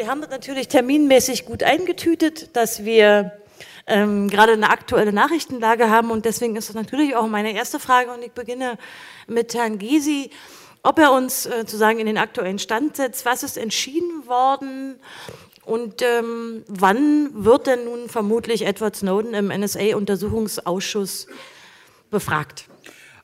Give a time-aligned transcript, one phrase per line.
[0.00, 3.32] wir haben das natürlich terminmäßig gut eingetütet, dass wir
[3.86, 6.10] ähm, gerade eine aktuelle Nachrichtenlage haben.
[6.10, 8.10] Und deswegen ist das natürlich auch meine erste Frage.
[8.10, 8.78] Und ich beginne
[9.26, 10.30] mit Herrn Gysi,
[10.82, 14.98] ob er uns äh, sozusagen in den aktuellen Stand setzt, was ist entschieden worden?
[15.66, 21.26] Und ähm, wann wird denn nun vermutlich Edward Snowden im NSA-Untersuchungsausschuss
[22.10, 22.64] befragt?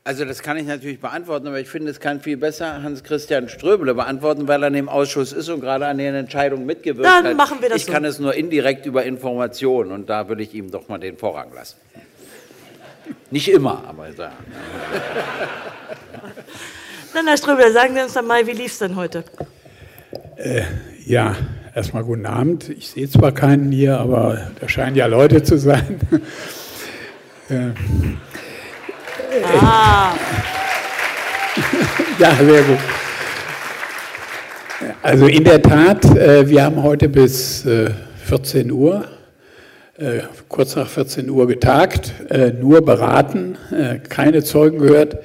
[0.06, 3.92] Also das kann ich natürlich beantworten, aber ich finde, es kann viel besser Hans-Christian Ströbele
[3.92, 7.36] beantworten, weil er in dem Ausschuss ist und gerade an den Entscheidungen mitgewirkt Dann hat.
[7.36, 7.92] machen wir das ich so.
[7.92, 11.52] kann es nur indirekt über Informationen und da würde ich ihm doch mal den Vorrang
[11.52, 11.74] lassen.
[13.32, 14.30] Nicht immer, aber da.
[17.12, 19.24] Dann, Herr Ströbele, sagen Sie uns doch mal, wie lief es denn heute?
[21.04, 21.34] Ja,
[21.74, 22.68] erstmal guten Abend.
[22.68, 25.98] Ich sehe zwar keinen hier, aber da scheinen ja Leute zu sein.
[27.48, 27.70] Äh,
[29.44, 30.14] Ah,
[32.18, 32.78] Ja, sehr gut.
[35.02, 37.90] Also in der Tat, äh, wir haben heute bis äh,
[38.24, 39.04] 14 Uhr,
[39.98, 45.18] äh, kurz nach 14 Uhr getagt, äh, nur beraten, äh, keine Zeugen gehört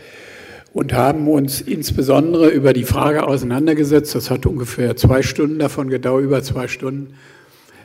[0.73, 6.23] und haben uns insbesondere über die Frage auseinandergesetzt, das hat ungefähr zwei Stunden davon gedauert,
[6.23, 7.13] über zwei Stunden,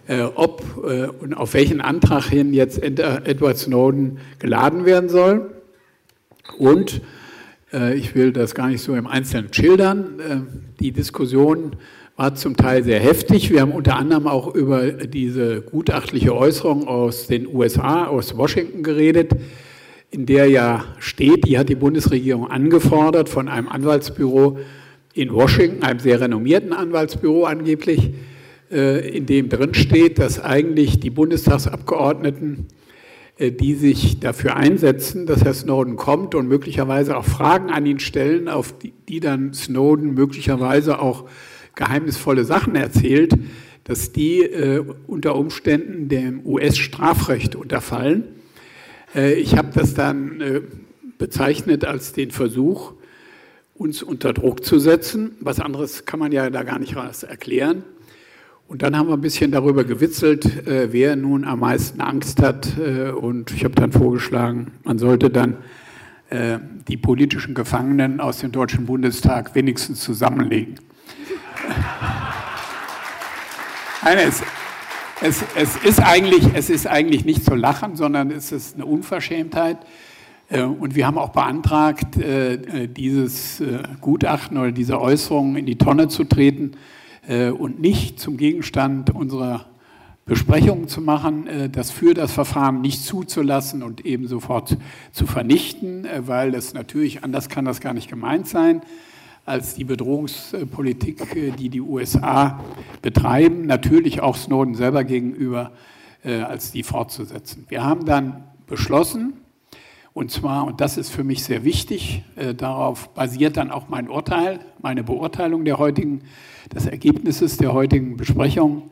[0.09, 5.50] äh, ob äh, und auf welchen Antrag hin jetzt Ed- Edward Snowden geladen werden soll.
[6.58, 7.00] Und
[7.72, 10.20] äh, ich will das gar nicht so im Einzelnen schildern.
[10.20, 10.36] Äh,
[10.80, 11.77] Die Diskussion
[12.16, 13.50] war zum Teil sehr heftig.
[13.50, 19.33] Wir haben unter anderem auch über diese gutachtliche Äußerung aus den USA, aus Washington geredet,
[20.11, 24.58] in der ja steht, die hat die Bundesregierung angefordert von einem Anwaltsbüro
[25.12, 28.12] in Washington, einem sehr renommierten Anwaltsbüro angeblich,
[28.70, 32.66] äh, in dem drin steht, dass eigentlich die Bundestagsabgeordneten
[33.39, 38.48] die sich dafür einsetzen, dass Herr Snowden kommt und möglicherweise auch Fragen an ihn stellen,
[38.48, 41.28] auf die, die dann Snowden möglicherweise auch
[41.75, 43.34] geheimnisvolle Sachen erzählt,
[43.84, 48.25] dass die äh, unter Umständen dem US-Strafrecht unterfallen.
[49.15, 50.62] Äh, ich habe das dann äh,
[51.19, 52.94] bezeichnet als den Versuch,
[53.75, 55.37] uns unter Druck zu setzen.
[55.41, 57.84] Was anderes kann man ja da gar nicht erklären.
[58.69, 62.77] Und dann haben wir ein bisschen darüber gewitzelt, äh, wer nun am meisten Angst hat.
[62.77, 65.59] Äh, und ich habe dann vorgeschlagen, man sollte dann
[66.31, 70.81] äh, die politischen Gefangenen aus dem Deutschen Bundestag wenigstens zusammenlegen.
[74.03, 74.43] Nein, es,
[75.22, 79.78] es, es, ist eigentlich, es ist eigentlich nicht zu lachen, sondern es ist eine Unverschämtheit.
[80.48, 85.78] Äh, Und wir haben auch beantragt, äh, dieses äh, Gutachten oder diese Äußerungen in die
[85.78, 86.72] Tonne zu treten
[87.28, 89.66] und nicht zum Gegenstand unserer
[90.26, 94.76] Besprechungen zu machen, äh, das für das Verfahren nicht zuzulassen und eben sofort
[95.12, 98.82] zu vernichten, äh, weil das natürlich, anders kann das gar nicht gemeint sein,
[99.44, 102.59] als die Bedrohungspolitik, äh, die die USA
[103.03, 105.70] betreiben, natürlich auch Snowden selber gegenüber,
[106.25, 107.65] äh, als die fortzusetzen.
[107.69, 109.34] Wir haben dann beschlossen,
[110.16, 114.09] und zwar, und das ist für mich sehr wichtig, äh, darauf basiert dann auch mein
[114.09, 116.22] Urteil, meine Beurteilung der heutigen,
[116.75, 118.91] des Ergebnisses der heutigen Besprechung,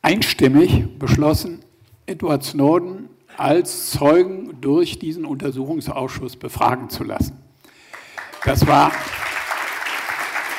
[0.00, 1.58] einstimmig beschlossen,
[2.06, 7.36] Edward Snowden als Zeugen durch diesen Untersuchungsausschuss befragen zu lassen.
[8.44, 8.92] Das war,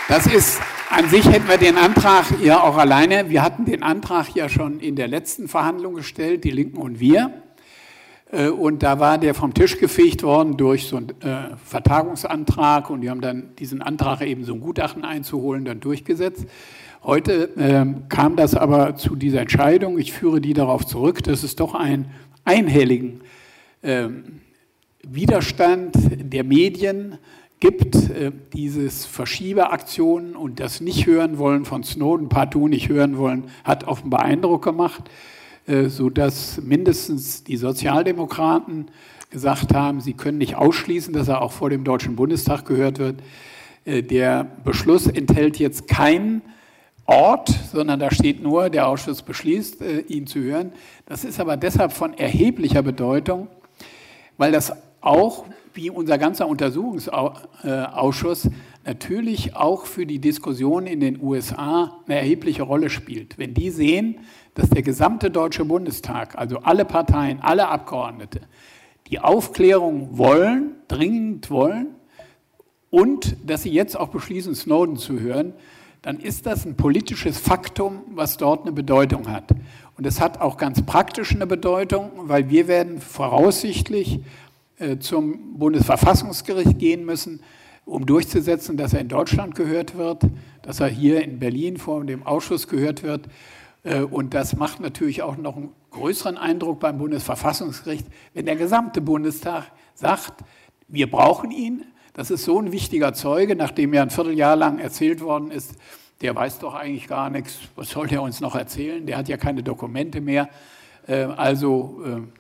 [0.10, 0.60] das ist,
[0.90, 4.82] an sich hätten wir den Antrag ja auch alleine, wir hatten den Antrag ja schon
[4.82, 7.44] in der letzten Verhandlung gestellt, die Linken und wir.
[8.32, 13.02] Äh, Und da war der vom Tisch gefegt worden durch so einen äh, Vertagungsantrag und
[13.02, 16.46] die haben dann diesen Antrag eben so ein Gutachten einzuholen, dann durchgesetzt.
[17.04, 19.98] Heute ähm, kam das aber zu dieser Entscheidung.
[19.98, 22.12] Ich führe die darauf zurück, dass es doch einen
[22.44, 23.22] einhelligen
[23.84, 24.42] ähm,
[25.02, 27.18] Widerstand der Medien
[27.62, 33.86] gibt, äh, dieses Verschieberaktionen und das Nicht-Hören wollen von Snowden, partout nicht hören wollen, hat
[33.86, 35.10] offenbar Eindruck gemacht
[35.68, 38.88] sodass mindestens die Sozialdemokraten
[39.30, 43.22] gesagt haben, sie können nicht ausschließen, dass er auch vor dem Deutschen Bundestag gehört wird.
[43.86, 46.42] Äh, Der Beschluss enthält jetzt keinen
[47.06, 50.72] Ort, sondern da steht nur, der Ausschuss beschließt, äh, ihn zu hören.
[51.06, 53.48] Das ist aber deshalb von erheblicher Bedeutung,
[54.38, 58.50] weil das auch, wie unser ganzer Untersuchungsausschuss,
[58.90, 63.38] natürlich auch für die Diskussion in den USA eine erhebliche Rolle spielt.
[63.38, 64.18] Wenn die sehen,
[64.56, 68.42] dass der gesamte Deutsche Bundestag, also alle Parteien, alle Abgeordnete,
[69.12, 71.90] die Aufklärung wollen, dringend wollen,
[72.90, 75.54] und dass sie jetzt auch beschließen, Snowden zu hören,
[76.02, 79.52] dann ist das ein politisches Faktum, was dort eine Bedeutung hat.
[79.98, 84.22] Und es hat auch ganz praktisch eine Bedeutung, weil wir werden voraussichtlich
[84.80, 87.42] äh, zum Bundesverfassungsgericht gehen müssen
[87.90, 90.24] um durchzusetzen, dass er in Deutschland gehört wird,
[90.62, 93.28] dass er hier in Berlin vor dem Ausschuss gehört wird.
[93.84, 99.02] Äh, und das macht natürlich auch noch einen größeren Eindruck beim Bundesverfassungsgericht, wenn der gesamte
[99.02, 100.44] Bundestag sagt,
[100.88, 101.84] wir brauchen ihn.
[102.14, 105.76] Das ist so ein wichtiger Zeuge, nachdem ja ein Vierteljahr lang erzählt worden ist,
[106.22, 109.06] der weiß doch eigentlich gar nichts, was soll der uns noch erzählen?
[109.06, 110.50] Der hat ja keine Dokumente mehr.
[111.08, 112.39] Äh, also äh,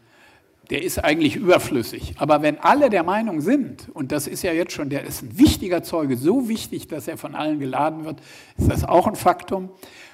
[0.69, 2.13] der ist eigentlich überflüssig.
[2.17, 5.37] Aber wenn alle der Meinung sind, und das ist ja jetzt schon, der ist ein
[5.37, 8.21] wichtiger Zeuge, so wichtig, dass er von allen geladen wird,
[8.57, 9.69] ist das auch ein Faktum.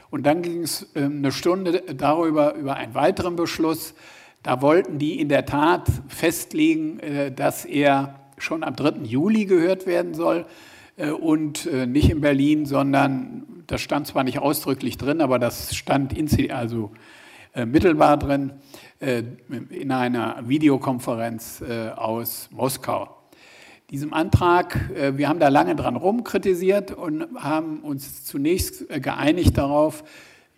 [0.09, 3.95] Und dann ging es ähm, eine Stunde darüber, über einen weiteren Beschluss.
[4.43, 9.03] Da wollten die in der Tat festlegen, äh, dass er schon am 3.
[9.03, 10.45] Juli gehört werden soll
[11.21, 16.15] und nicht in Berlin, sondern das stand zwar nicht ausdrücklich drin, aber das stand
[16.51, 17.14] also äh,
[17.63, 18.51] mittelbar drin
[18.99, 19.23] äh,
[19.69, 23.15] in einer Videokonferenz äh, aus Moskau.
[23.91, 29.57] Diesem Antrag, äh, wir haben da lange dran rumkritisiert und haben uns zunächst äh, geeinigt
[29.57, 30.03] darauf,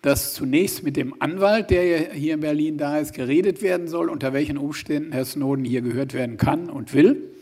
[0.01, 4.31] dass zunächst mit dem Anwalt, der hier in Berlin da ist, geredet werden soll, unter
[4.31, 7.33] welchen Umständen Herr Snowden hier gehört werden kann und will.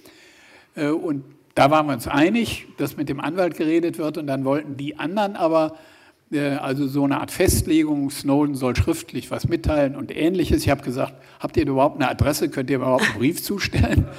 [0.76, 1.24] Äh, und
[1.54, 4.98] da waren wir uns einig, dass mit dem Anwalt geredet wird und dann wollten die
[4.98, 5.95] anderen aber äh,
[6.40, 10.64] also so eine Art Festlegung, Snowden soll schriftlich was mitteilen und ähnliches.
[10.64, 14.08] Ich habe gesagt, habt ihr überhaupt eine Adresse, könnt ihr überhaupt einen Brief zustellen?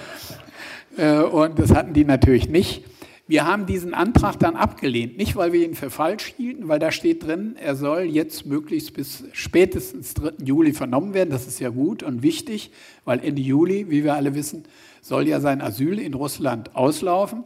[0.99, 2.83] Äh, und das hatten die natürlich nicht.
[3.29, 6.93] Wir haben diesen Antrag dann abgelehnt, nicht weil wir ihn für falsch hielten, weil da
[6.93, 10.45] steht drin, er soll jetzt möglichst bis spätestens 3.
[10.45, 11.31] Juli vernommen werden.
[11.31, 12.71] Das ist ja gut und wichtig,
[13.05, 14.63] weil Ende Juli, wie wir alle wissen,
[15.03, 17.45] soll ja sein Asyl in Russland auslaufen.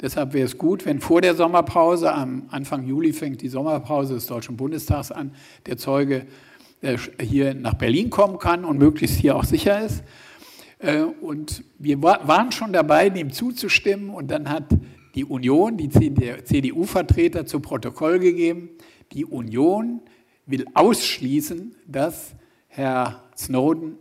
[0.00, 4.26] Deshalb wäre es gut, wenn vor der Sommerpause, am Anfang Juli fängt die Sommerpause des
[4.26, 5.34] Deutschen Bundestags an,
[5.66, 6.26] der Zeuge
[6.80, 10.02] äh, hier nach Berlin kommen kann und möglichst hier auch sicher ist.
[10.78, 14.64] Äh, und wir waren schon dabei, dem zuzustimmen und dann hat
[15.14, 18.70] die Union, die CDU-Vertreter zu Protokoll gegeben,
[19.12, 20.00] die Union
[20.46, 22.34] will ausschließen, dass
[22.68, 23.96] Herr Snowden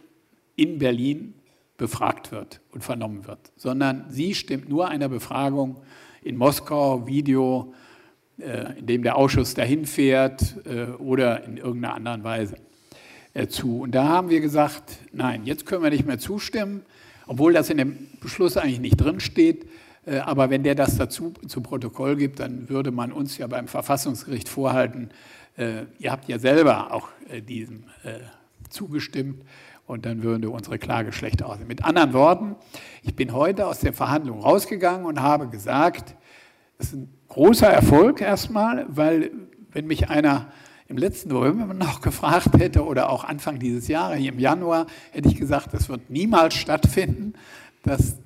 [0.56, 1.34] in Berlin
[1.78, 5.78] befragt wird und vernommen wird, sondern sie stimmt nur einer Befragung
[6.22, 7.74] in Moskau, Video,
[8.40, 12.56] äh, in dem der Ausschuss dahin fährt äh, oder in irgendeiner anderen Weise
[13.34, 13.82] äh, zu.
[13.82, 16.84] Und da haben wir gesagt, nein, jetzt können wir nicht mehr zustimmen,
[17.28, 19.68] obwohl das in dem Beschluss eigentlich nicht drin steht.
[20.06, 24.50] Aber wenn der das dazu zu Protokoll gibt, dann würde man uns ja beim Verfassungsgericht
[24.50, 25.10] vorhalten,
[25.56, 27.10] ihr habt ja selber auch
[27.48, 27.84] diesem
[28.70, 29.44] zugestimmt
[29.90, 31.68] und dann würde unsere Klage schlecht aussehen.
[31.68, 32.56] Mit anderen Worten,
[33.02, 36.16] ich bin heute aus der Verhandlung rausgegangen und habe gesagt,
[36.78, 39.32] es ist ein großer Erfolg erstmal, weil
[39.72, 40.52] wenn mich einer
[40.88, 45.28] im letzten November noch gefragt hätte oder auch Anfang dieses Jahres, hier im Januar, hätte
[45.28, 47.34] ich gesagt, es wird niemals stattfinden,
[47.82, 48.18] dass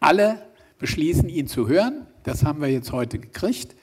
[0.00, 0.40] alle
[0.78, 2.06] beschließen, ihn zu hören.
[2.22, 3.76] Das haben wir jetzt heute gekriegt.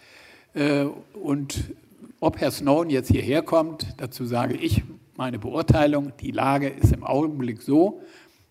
[0.55, 1.75] Äh, und
[2.21, 4.81] ob Herr Snowden jetzt hierher kommt, dazu sage ich
[5.19, 8.01] meine Beurteilung, die Lage ist im Augenblick so,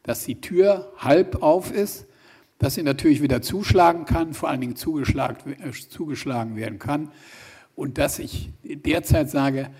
[0.03, 2.07] dass die Tür halb auf ist,
[2.59, 7.11] dass sie natürlich wieder zuschlagen kann, vor allen Dingen zugeschlagen, werden kann
[7.75, 9.71] und dass ich derzeit sage,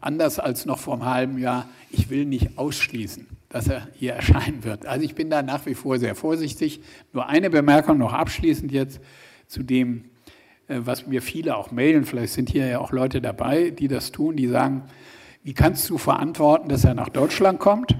[0.00, 4.64] anders als noch vor einem halben Jahr, ich will nicht ausschließen, dass er hier erscheinen
[4.64, 4.84] wird.
[4.84, 6.80] Also ich bin da nach wie vor sehr vorsichtig.
[7.12, 9.00] Nur eine Bemerkung noch abschließend jetzt
[9.46, 10.06] zu dem,
[10.66, 12.04] äh, was mir viele auch mailen.
[12.04, 14.82] Vielleicht sind hier ja auch Leute dabei, die das tun, die sagen,
[15.44, 17.96] wie kannst du verantworten, dass er nach Deutschland kommt?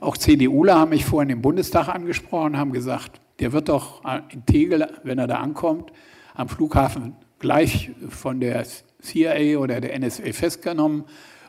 [0.00, 4.86] Auch CDUler haben mich vorhin im Bundestag angesprochen, haben gesagt, der wird doch in Tegel,
[5.02, 5.92] wenn er da ankommt,
[6.34, 8.66] am Flughafen gleich von der
[9.00, 11.04] CIA oder der NSA festgenommen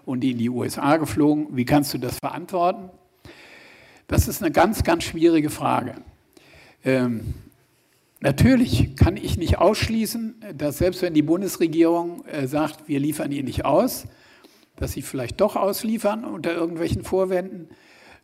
[0.06, 1.48] und in die USA geflogen.
[1.52, 2.90] Wie kannst du das verantworten?
[4.08, 5.96] Das ist eine ganz, ganz schwierige Frage.
[6.86, 7.34] Ähm,
[8.22, 13.46] natürlich kann ich nicht ausschließen, dass selbst wenn die Bundesregierung äh, sagt, wir liefern ihn
[13.46, 14.08] nicht aus,
[14.80, 17.70] dass sie vielleicht doch ausliefern unter irgendwelchen Vorwänden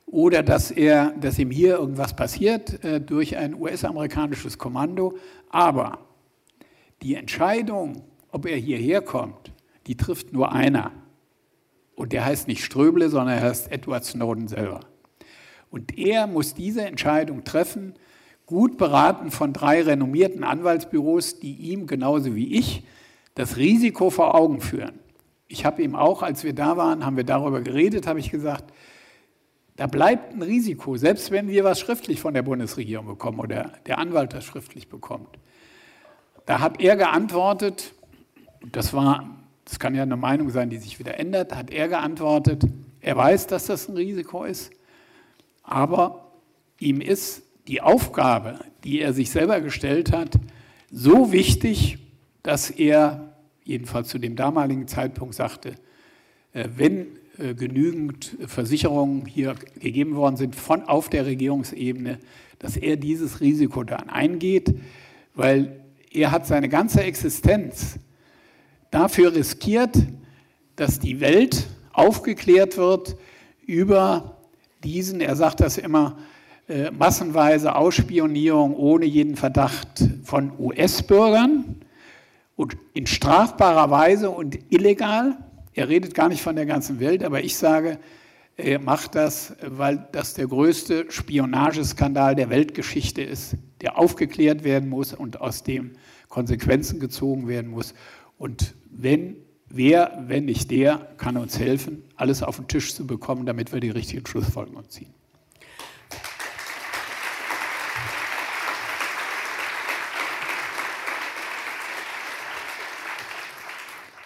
[0.05, 5.17] oder dass, er, dass ihm hier irgendwas passiert äh, durch ein US-amerikanisches Kommando.
[5.49, 5.99] Aber
[7.01, 9.51] die Entscheidung, ob er hierher kommt,
[9.87, 10.91] die trifft nur einer.
[11.95, 14.81] Und der heißt nicht Ströble, sondern er heißt Edward Snowden selber.
[15.71, 17.95] Und er muss diese Entscheidung treffen,
[18.45, 22.85] gut beraten von drei renommierten Anwaltsbüros, die ihm genauso wie ich
[23.33, 24.99] das Risiko vor Augen führen
[25.47, 28.73] ich habe ihm auch, als wir da waren, haben wir darüber geredet, habe ich gesagt,
[29.75, 33.99] da bleibt ein Risiko, selbst wenn wir was schriftlich von der Bundesregierung bekommen oder der
[33.99, 35.37] Anwalt das schriftlich bekommt.
[36.45, 37.93] Da hat er geantwortet,
[38.71, 42.63] das war, das kann ja eine Meinung sein, die sich wieder ändert, hat er geantwortet,
[43.01, 44.71] er weiß, dass das ein Risiko ist,
[45.63, 46.31] aber
[46.79, 50.39] ihm ist die Aufgabe, die er sich selber gestellt hat,
[50.91, 51.97] so wichtig,
[52.43, 53.34] dass er
[53.65, 55.75] jedenfalls zu dem damaligen Zeitpunkt sagte,
[56.53, 57.07] äh, wenn
[57.37, 62.19] äh, genügend Versicherungen hier gegeben worden sind von auf der Regierungsebene,
[62.59, 64.73] dass er dieses Risiko dann eingeht,
[65.33, 65.81] weil
[66.11, 67.99] er hat seine ganze Existenz
[68.91, 69.97] dafür riskiert,
[70.77, 73.17] dass die Welt aufgeklärt wird
[73.65, 74.37] über
[74.83, 76.17] diesen, er sagt das immer,
[76.67, 81.81] äh, massenweise Ausspionierung ohne jeden Verdacht von US-Bürgern
[82.55, 85.37] und in strafbarer Weise und illegal.
[85.73, 87.99] Er redet gar nicht von der ganzen Welt, aber ich sage,
[88.57, 95.13] er macht das, weil das der größte Spionageskandal der Weltgeschichte ist, der aufgeklärt werden muss
[95.13, 95.91] und aus dem
[96.29, 97.93] Konsequenzen gezogen werden muss.
[98.37, 99.35] Und wenn,
[99.67, 103.81] wer, wenn nicht der, kann uns helfen, alles auf den Tisch zu bekommen, damit wir
[103.81, 105.13] die richtigen Schlussfolgerungen ziehen.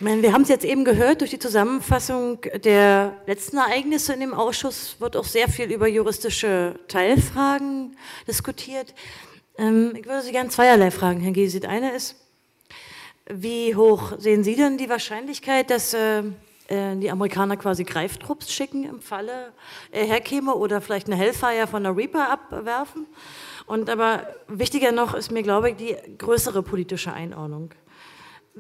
[0.01, 4.33] Meine, wir haben es jetzt eben gehört, durch die Zusammenfassung der letzten Ereignisse in dem
[4.33, 8.93] Ausschuss wird auch sehr viel über juristische Teilfragen diskutiert.
[9.57, 11.65] Ähm, ich würde Sie gerne zweierlei fragen, Herr Gysi.
[11.65, 12.15] Eine ist,
[13.27, 16.19] wie hoch sehen Sie denn die Wahrscheinlichkeit, dass äh,
[16.69, 19.51] äh die Amerikaner quasi Greiftrupps schicken im Falle
[19.91, 23.05] er herkäme oder vielleicht eine Hellfire von der Reaper abwerfen?
[23.65, 27.71] Und aber wichtiger noch ist mir, glaube ich, die größere politische Einordnung.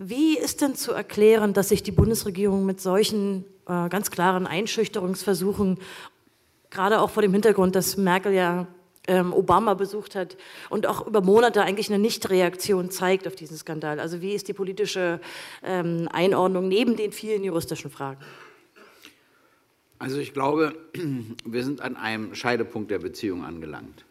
[0.01, 5.77] Wie ist denn zu erklären, dass sich die Bundesregierung mit solchen äh, ganz klaren Einschüchterungsversuchen,
[6.69, 8.67] gerade auch vor dem Hintergrund, dass Merkel ja
[9.07, 10.37] ähm, Obama besucht hat
[10.69, 13.99] und auch über Monate eigentlich eine Nichtreaktion zeigt auf diesen Skandal?
[13.99, 15.19] Also wie ist die politische
[15.63, 18.21] ähm, Einordnung neben den vielen juristischen Fragen?
[19.97, 20.77] Also ich glaube,
[21.43, 24.05] wir sind an einem Scheidepunkt der Beziehung angelangt.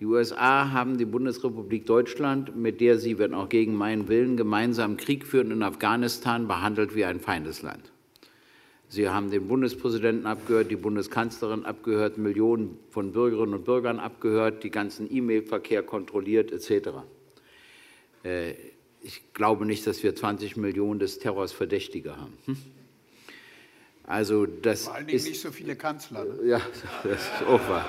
[0.00, 4.96] Die USA haben die Bundesrepublik Deutschland, mit der sie, wenn auch gegen meinen Willen, gemeinsam
[4.96, 7.92] Krieg führen in Afghanistan, behandelt wie ein Feindesland.
[8.88, 14.70] Sie haben den Bundespräsidenten abgehört, die Bundeskanzlerin abgehört, Millionen von Bürgerinnen und Bürgern abgehört, die
[14.70, 16.88] ganzen E-Mail-Verkehr kontrolliert etc.
[18.24, 18.54] Äh,
[19.02, 22.32] ich glaube nicht, dass wir 20 Millionen des Terrors Verdächtige haben.
[22.46, 22.56] Hm?
[24.04, 26.24] Also das Vor allen Dingen ist, nicht so viele Kanzler.
[26.24, 26.38] Ne?
[26.46, 26.60] Ja,
[27.04, 27.86] das ist auch wahr.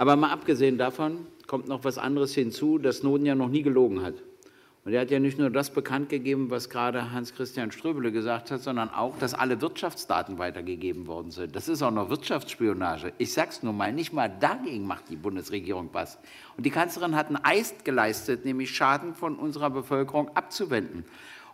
[0.00, 4.02] Aber mal abgesehen davon kommt noch was anderes hinzu, dass Snowden ja noch nie gelogen
[4.02, 4.14] hat.
[4.82, 8.62] Und er hat ja nicht nur das bekannt gegeben, was gerade Hans-Christian Ströbele gesagt hat,
[8.62, 11.54] sondern auch, dass alle Wirtschaftsdaten weitergegeben worden sind.
[11.54, 13.12] Das ist auch noch Wirtschaftsspionage.
[13.18, 16.16] Ich sage es nur mal, nicht mal dagegen macht die Bundesregierung was.
[16.56, 21.04] Und die Kanzlerin hat einen Eist geleistet, nämlich Schaden von unserer Bevölkerung abzuwenden.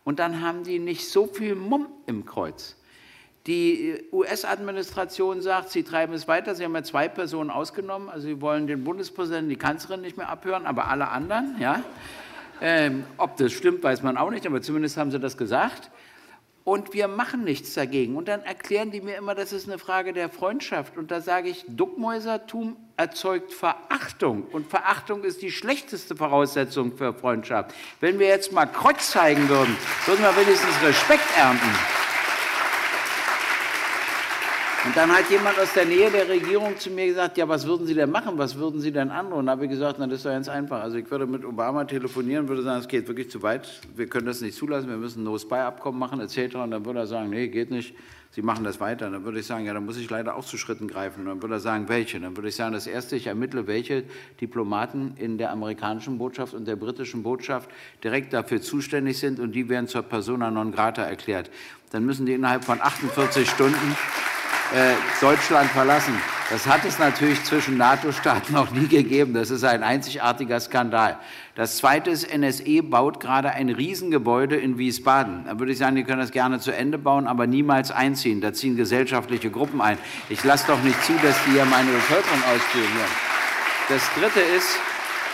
[0.05, 2.77] Und dann haben die nicht so viel Mumm im Kreuz.
[3.47, 6.55] Die US-Administration sagt, sie treiben es weiter.
[6.57, 8.09] Sie haben ja zwei Personen ausgenommen.
[8.09, 11.83] Also sie wollen den Bundespräsidenten, die Kanzlerin nicht mehr abhören, aber alle anderen, ja.
[12.61, 15.91] Ähm, ob das stimmt, weiß man auch nicht, aber zumindest haben sie das gesagt.
[16.65, 18.17] Und wir machen nichts dagegen.
[18.17, 20.97] Und dann erklären die mir immer, das ist eine Frage der Freundschaft.
[20.97, 24.43] Und da sage ich, Duckmäusertum erzeugt Verachtung.
[24.51, 27.73] Und Verachtung ist die schlechteste Voraussetzung für Freundschaft.
[28.01, 29.77] Wenn wir jetzt mal Kreuz zeigen würden,
[30.07, 31.69] würden wir wenigstens Respekt ernten.
[34.87, 37.89] Und dann hat jemand aus der Nähe der Regierung zu mir gesagt, ja, was würden
[37.89, 39.41] Sie denn machen, was würden Sie denn androhen?
[39.41, 40.81] Und habe ich gesagt, na, das ist doch ganz einfach.
[40.81, 44.27] Also ich würde mit Obama telefonieren, würde sagen, es geht wirklich zu weit, wir können
[44.27, 46.55] das nicht zulassen, wir müssen ein No-Spy-Abkommen machen, etc.
[46.55, 47.97] Und dann würde er sagen, nee, geht nicht,
[48.31, 49.07] Sie machen das weiter.
[49.07, 51.21] Und dann würde ich sagen, ja, dann muss ich leider auch zu Schritten greifen.
[51.21, 52.21] Und dann würde er sagen, welche?
[52.21, 54.05] Dann würde ich sagen, das Erste, ich ermittle, welche
[54.41, 57.71] Diplomaten in der amerikanischen Botschaft und der britischen Botschaft
[58.05, 61.51] direkt dafür zuständig sind und die werden zur Persona non grata erklärt.
[61.91, 63.97] Dann müssen die innerhalb von 48 Stunden
[64.75, 66.15] äh, Deutschland verlassen.
[66.51, 69.35] Das hat es natürlich zwischen NATO-Staaten noch nie gegeben.
[69.35, 71.19] Das ist ein einzigartiger Skandal.
[71.57, 75.45] Das Zweite ist, NSE baut gerade ein Riesengebäude in Wiesbaden.
[75.47, 78.41] Da würde ich sagen, die können das gerne zu Ende bauen, aber niemals einziehen.
[78.41, 79.99] Da ziehen gesellschaftliche Gruppen ein.
[80.29, 83.11] Ich lasse doch nicht zu, dass die hier meine Bevölkerung ausspionieren.
[83.89, 84.79] Das Dritte ist,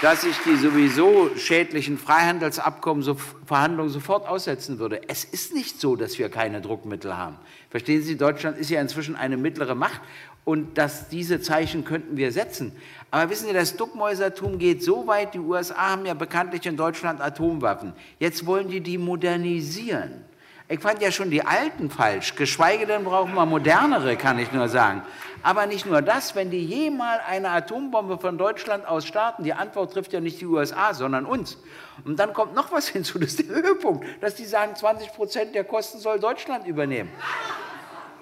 [0.02, 3.16] dass ich die sowieso schädlichen Freihandelsabkommen, so,
[3.46, 5.08] Verhandlungen sofort aussetzen würde.
[5.08, 7.36] Es ist nicht so, dass wir keine Druckmittel haben.
[7.70, 10.00] Verstehen Sie, Deutschland ist ja inzwischen eine mittlere Macht
[10.44, 12.72] und dass diese Zeichen könnten wir setzen.
[13.12, 17.20] Aber wissen Sie, das Duckmäusertum geht so weit, die USA haben ja bekanntlich in Deutschland
[17.20, 17.92] Atomwaffen.
[18.18, 20.24] Jetzt wollen die die modernisieren.
[20.68, 24.68] Ich fand ja schon die alten falsch, geschweige denn brauchen wir modernere, kann ich nur
[24.68, 25.02] sagen.
[25.42, 29.92] Aber nicht nur das, wenn die jemals eine Atombombe von Deutschland aus starten, die Antwort
[29.92, 31.58] trifft ja nicht die USA, sondern uns.
[32.04, 35.54] Und dann kommt noch was hinzu, das ist der Höhepunkt, dass die sagen, 20 Prozent
[35.54, 37.10] der Kosten soll Deutschland übernehmen.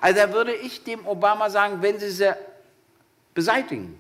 [0.00, 2.34] Also da würde ich dem Obama sagen, wenn Sie sie
[3.34, 3.98] beseitigen,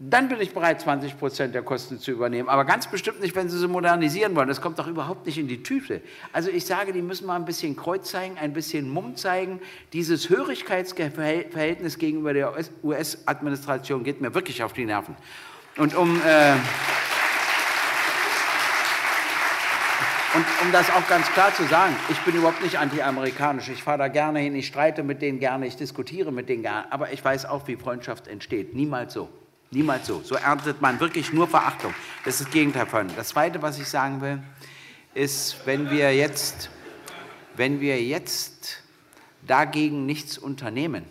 [0.00, 2.48] dann bin ich bereit, 20 Prozent der Kosten zu übernehmen.
[2.48, 4.46] Aber ganz bestimmt nicht, wenn Sie sie modernisieren wollen.
[4.46, 6.00] Das kommt doch überhaupt nicht in die Tüte.
[6.32, 9.60] Also ich sage, die müssen mal ein bisschen Kreuz zeigen, ein bisschen Mumm zeigen.
[9.92, 15.16] Dieses Hörigkeitsverhältnis gegenüber der US-Administration geht mir wirklich auf die Nerven.
[15.76, 16.20] Und um...
[16.24, 16.54] Äh,
[20.34, 23.70] Und um das auch ganz klar zu sagen, ich bin überhaupt nicht anti-amerikanisch.
[23.70, 26.92] Ich fahre da gerne hin, ich streite mit denen gerne, ich diskutiere mit denen gerne.
[26.92, 28.74] Aber ich weiß auch, wie Freundschaft entsteht.
[28.74, 29.30] Niemals so.
[29.70, 30.22] Niemals so.
[30.22, 31.92] So erntet man wirklich nur Verachtung.
[32.24, 33.08] Das ist das Gegenteil von.
[33.16, 34.42] Das Zweite, was ich sagen will,
[35.14, 36.70] ist, wenn wir jetzt,
[37.56, 38.82] wenn wir jetzt
[39.46, 41.04] dagegen nichts unternehmen,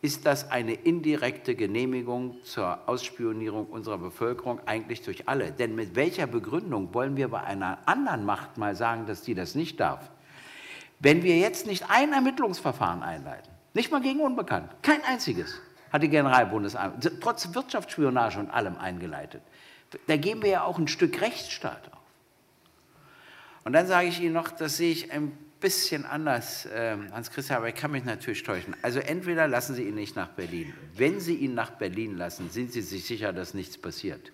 [0.00, 5.52] ist das eine indirekte Genehmigung zur Ausspionierung unserer Bevölkerung eigentlich durch alle.
[5.52, 9.54] Denn mit welcher Begründung wollen wir bei einer anderen Macht mal sagen, dass die das
[9.54, 10.10] nicht darf?
[10.98, 15.60] Wenn wir jetzt nicht ein Ermittlungsverfahren einleiten, nicht mal gegen Unbekannt, kein einziges,
[15.92, 19.42] hat die Generalbundesamt, trotz Wirtschaftsspionage und allem eingeleitet.
[20.06, 22.00] Da geben wir ja auch ein Stück Rechtsstaat auf.
[23.64, 27.68] Und dann sage ich Ihnen noch, das sehe ich ein bisschen anders, äh, Hans-Christian, aber
[27.68, 28.74] ich kann mich natürlich täuschen.
[28.82, 30.72] Also entweder lassen Sie ihn nicht nach Berlin.
[30.96, 34.32] Wenn Sie ihn nach Berlin lassen, sind Sie sich sicher, dass nichts passiert.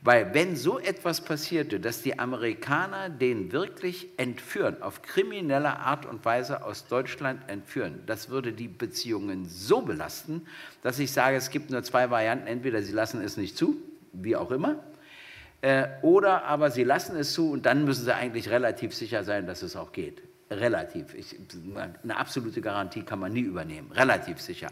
[0.00, 6.24] Weil wenn so etwas passierte, dass die Amerikaner den wirklich entführen, auf kriminelle Art und
[6.24, 10.46] Weise aus Deutschland entführen, das würde die Beziehungen so belasten,
[10.82, 12.46] dass ich sage, es gibt nur zwei Varianten.
[12.46, 13.76] Entweder sie lassen es nicht zu,
[14.12, 14.84] wie auch immer,
[15.62, 19.46] äh, oder aber sie lassen es zu und dann müssen sie eigentlich relativ sicher sein,
[19.46, 20.22] dass es auch geht.
[20.48, 21.12] Relativ.
[21.14, 21.36] Ich,
[22.02, 23.90] eine absolute Garantie kann man nie übernehmen.
[23.92, 24.68] Relativ sicher.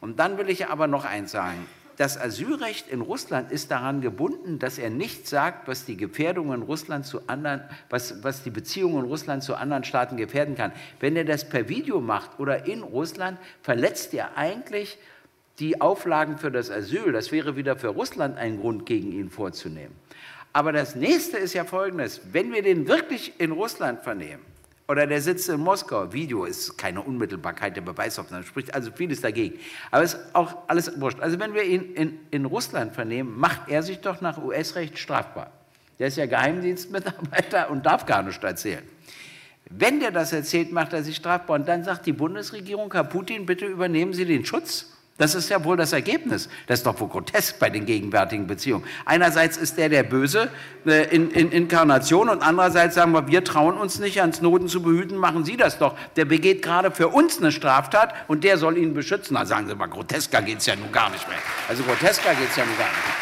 [0.00, 1.66] Und dann will ich aber noch eins sagen
[1.96, 7.08] das Asylrecht in Russland ist daran gebunden, dass er nicht sagt, was die Gefährdungen Russlands
[7.08, 10.72] zu anderen, was, was die Beziehungen Russlands zu anderen Staaten gefährden kann.
[11.00, 14.98] Wenn er das per Video macht oder in Russland, verletzt er eigentlich
[15.58, 17.12] die Auflagen für das Asyl.
[17.12, 19.94] Das wäre wieder für Russland ein Grund, gegen ihn vorzunehmen.
[20.52, 22.20] Aber das nächste ist ja folgendes.
[22.32, 24.42] Wenn wir den wirklich in Russland vernehmen,
[24.88, 26.12] oder der sitzt in Moskau.
[26.12, 29.58] Video ist keine Unmittelbarkeit der Beweisaufnahme, spricht also vieles dagegen.
[29.90, 31.20] Aber es ist auch alles wurscht.
[31.20, 35.50] Also wenn wir ihn in, in Russland vernehmen, macht er sich doch nach US-Recht strafbar.
[35.98, 38.82] Der ist ja Geheimdienstmitarbeiter und darf gar nicht erzählen.
[39.68, 41.56] Wenn der das erzählt, macht er sich strafbar.
[41.56, 44.95] Und dann sagt die Bundesregierung, Herr Putin, bitte übernehmen Sie den Schutz.
[45.18, 46.50] Das ist ja wohl das Ergebnis.
[46.66, 48.84] Das ist doch wohl grotesk bei den gegenwärtigen Beziehungen.
[49.06, 50.50] Einerseits ist der der Böse
[50.84, 54.82] äh, in, in Inkarnation und andererseits sagen wir, wir trauen uns nicht, ans Noten zu
[54.82, 55.96] behüten, machen Sie das doch.
[56.16, 59.34] Der begeht gerade für uns eine Straftat und der soll ihn beschützen.
[59.34, 61.38] Na sagen Sie mal, grotesker geht es ja nun gar nicht mehr.
[61.66, 63.14] Also grotesker geht es ja nun gar nicht mehr.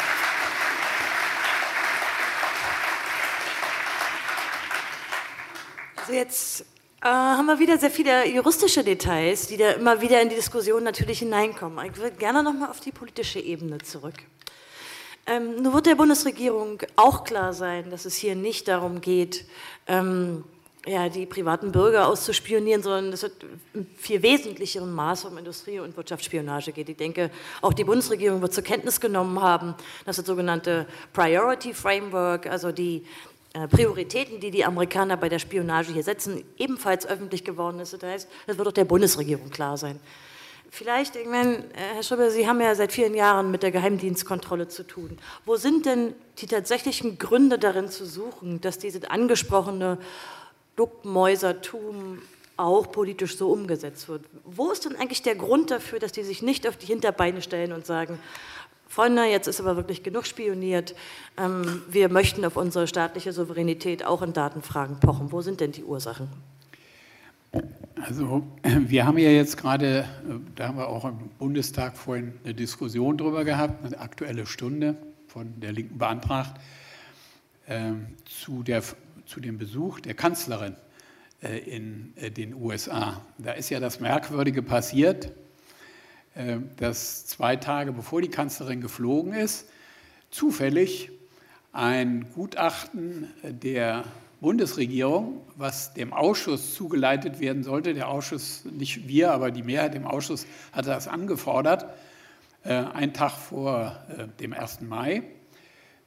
[5.97, 6.65] Also jetzt
[7.05, 10.83] äh, haben wir wieder sehr viele juristische Details, die da immer wieder in die Diskussion
[10.83, 11.85] natürlich hineinkommen.
[11.85, 14.15] Ich würde gerne nochmal auf die politische Ebene zurück.
[15.27, 19.45] Ähm, nun wird der Bundesregierung auch klar sein, dass es hier nicht darum geht,
[19.85, 20.45] ähm,
[20.87, 23.33] ja, die privaten Bürger auszuspionieren, sondern es wird
[23.75, 26.89] im viel wesentlicheren Maße um Industrie- und Wirtschaftsspionage geht.
[26.89, 27.29] Ich denke,
[27.61, 33.05] auch die Bundesregierung wird zur Kenntnis genommen haben, dass das sogenannte Priority Framework, also die
[33.69, 37.93] Prioritäten, die die Amerikaner bei der Spionage hier setzen, ebenfalls öffentlich geworden ist.
[37.93, 39.99] Das heißt, das wird auch der Bundesregierung klar sein.
[40.71, 44.67] Vielleicht, ich meine, äh, Herr Schreiber, Sie haben ja seit vielen Jahren mit der Geheimdienstkontrolle
[44.67, 45.17] zu tun.
[45.45, 49.97] Wo sind denn die tatsächlichen Gründe darin zu suchen, dass dieses angesprochene
[50.75, 52.21] Duckmäusertum
[52.57, 54.25] auch politisch so umgesetzt wird?
[54.43, 57.71] Wo ist denn eigentlich der Grund dafür, dass die sich nicht auf die Hinterbeine stellen
[57.71, 58.19] und sagen,
[58.95, 60.95] Freunde, jetzt ist aber wirklich genug spioniert.
[61.37, 65.33] Ähm, wir möchten auf unsere staatliche Souveränität auch in Datenfragen pochen.
[65.33, 66.29] Wo sind denn die Ursachen?
[68.01, 70.05] Also wir haben ja jetzt gerade,
[70.55, 74.95] da haben wir auch im Bundestag vorhin eine Diskussion darüber gehabt, eine aktuelle Stunde
[75.27, 76.57] von der Linken beantragt,
[77.67, 77.91] äh,
[78.23, 78.81] zu, der,
[79.25, 80.77] zu dem Besuch der Kanzlerin
[81.43, 83.19] äh, in äh, den USA.
[83.39, 85.44] Da ist ja das Merkwürdige passiert, äh,
[86.77, 89.69] dass zwei Tage bevor die Kanzlerin geflogen ist,
[90.31, 91.11] zufällig
[91.71, 94.03] ein Gutachten der
[94.41, 100.05] Bundesregierung, was dem Ausschuss zugeleitet werden sollte, der Ausschuss, nicht wir, aber die Mehrheit im
[100.05, 101.85] Ausschuss hatte das angefordert,
[102.63, 104.81] äh, einen Tag vor äh, dem 1.
[104.81, 105.23] Mai.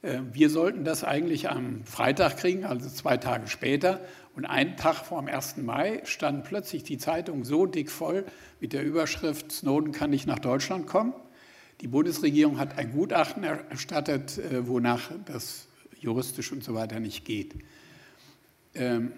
[0.01, 3.99] Wir sollten das eigentlich am Freitag kriegen, also zwei Tage später.
[4.39, 5.57] Und einen Tag vor dem 1.
[5.57, 8.23] Mai stand plötzlich die Zeitung so dick voll
[8.61, 11.13] mit der Überschrift Snowden kann nicht nach Deutschland kommen.
[11.81, 15.67] Die Bundesregierung hat ein Gutachten erstattet, äh, wonach das
[15.99, 17.53] juristisch und so weiter nicht geht.
[18.75, 19.11] Ähm,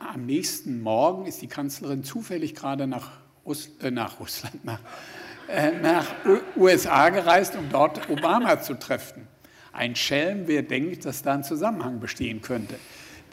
[0.00, 3.12] am nächsten Morgen ist die Kanzlerin zufällig gerade nach,
[3.46, 4.80] Russ äh, nach Russland, nach,
[5.48, 6.08] äh, nach
[6.58, 9.26] USA gereist, um dort Obama zu treffen.
[9.72, 12.74] Ein Schelm, wer denkt, dass da ein Zusammenhang bestehen könnte.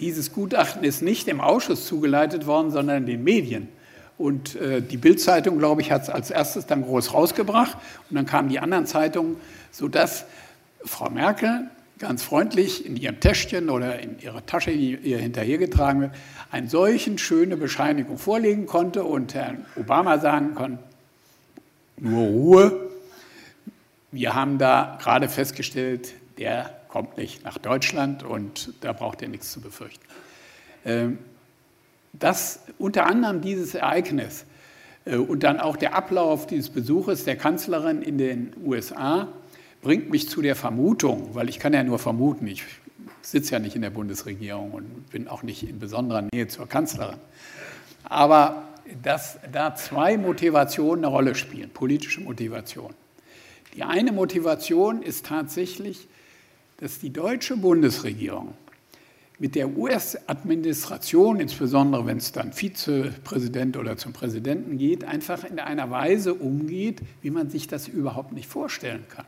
[0.04, 3.70] Dieses Gutachten ist nicht im Ausschuss zugeleitet worden, sondern den Medien.
[4.18, 7.78] Und äh, die Bildzeitung, glaube ich, hat es als erstes dann groß rausgebracht.
[8.10, 9.38] Und dann kamen die anderen Zeitungen,
[9.72, 10.26] sodass
[10.84, 16.12] Frau Merkel ganz freundlich in ihrem Täschchen oder in ihrer Tasche, die ihr hinterhergetragen wird,
[16.52, 20.84] eine solchen schöne Bescheinigung vorlegen konnte und Herrn Obama sagen konnte,
[21.96, 22.90] nur Ruhe.
[24.12, 29.52] Wir haben da gerade festgestellt, der kommt nicht nach Deutschland und da braucht er nichts
[29.52, 30.06] zu befürchten.
[30.86, 31.18] Ähm,
[32.14, 34.46] das unter anderem dieses Ereignis
[35.06, 39.28] äh, und dann auch der Ablauf dieses Besuches der Kanzlerin in den USA
[39.82, 42.64] bringt mich zu der Vermutung, weil ich kann ja nur vermuten, ich
[43.24, 47.18] sitze ja nicht in der Bundesregierung und bin auch nicht in besonderer Nähe zur Kanzlerin.
[48.04, 48.68] Aber
[49.02, 52.94] dass da zwei Motivationen eine Rolle spielen, politische Motivation.
[53.74, 56.08] Die eine Motivation ist tatsächlich,
[56.84, 58.56] dass die deutsche Bundesregierung
[59.40, 65.90] mit der US-Administration, insbesondere wenn es dann Vizepräsident oder zum Präsidenten geht, einfach in einer
[65.92, 69.24] Weise umgeht, wie man sich das überhaupt nicht vorstellen kann.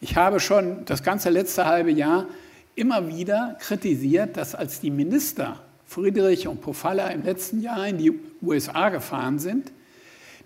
[0.00, 2.26] Ich habe schon das ganze letzte halbe Jahr
[2.74, 8.18] immer wieder kritisiert, dass als die Minister Friedrich und Pofalla im letzten Jahr in die
[8.40, 9.70] USA gefahren sind,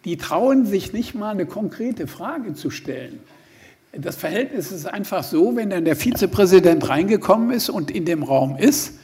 [0.05, 3.21] die trauen sich nicht mal eine konkrete Frage zu stellen.
[3.95, 8.57] Das Verhältnis ist einfach so, wenn dann der Vizepräsident reingekommen ist und in dem Raum
[8.57, 8.95] ist,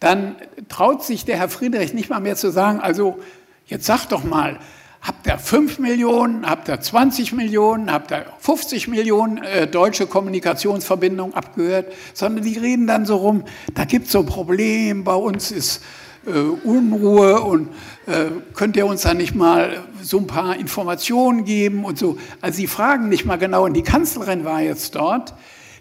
[0.00, 0.36] dann
[0.70, 3.18] traut sich der Herr Friedrich nicht mal mehr zu sagen, also
[3.66, 4.58] jetzt sag doch mal,
[5.02, 11.34] habt ihr 5 Millionen, habt ihr 20 Millionen, habt ihr 50 Millionen äh, deutsche Kommunikationsverbindungen
[11.34, 15.50] abgehört, sondern die reden dann so rum, da gibt es so ein Problem, bei uns
[15.50, 15.82] ist
[16.30, 17.68] Unruhe und
[18.06, 22.16] äh, könnt ihr uns da nicht mal so ein paar Informationen geben und so.
[22.40, 25.34] Also sie fragen nicht mal genau und die Kanzlerin war jetzt dort,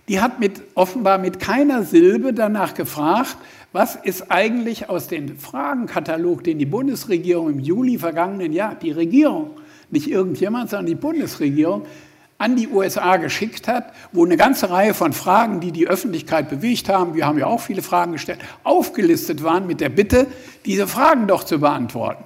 [0.08, 3.38] die hat mit, offenbar mit keiner Silbe danach gefragt,
[3.72, 9.52] was ist eigentlich aus dem Fragenkatalog, den die Bundesregierung im Juli vergangenen Jahr, die Regierung,
[9.90, 11.84] nicht irgendjemand, sondern die Bundesregierung,
[12.42, 16.90] an die USA geschickt hat, wo eine ganze Reihe von Fragen, die die Öffentlichkeit bewegt
[16.90, 20.28] haben, wir haben ja auch viele Fragen gestellt, aufgelistet waren mit der Bitte,
[20.66, 22.24] diese Fragen doch zu beantworten.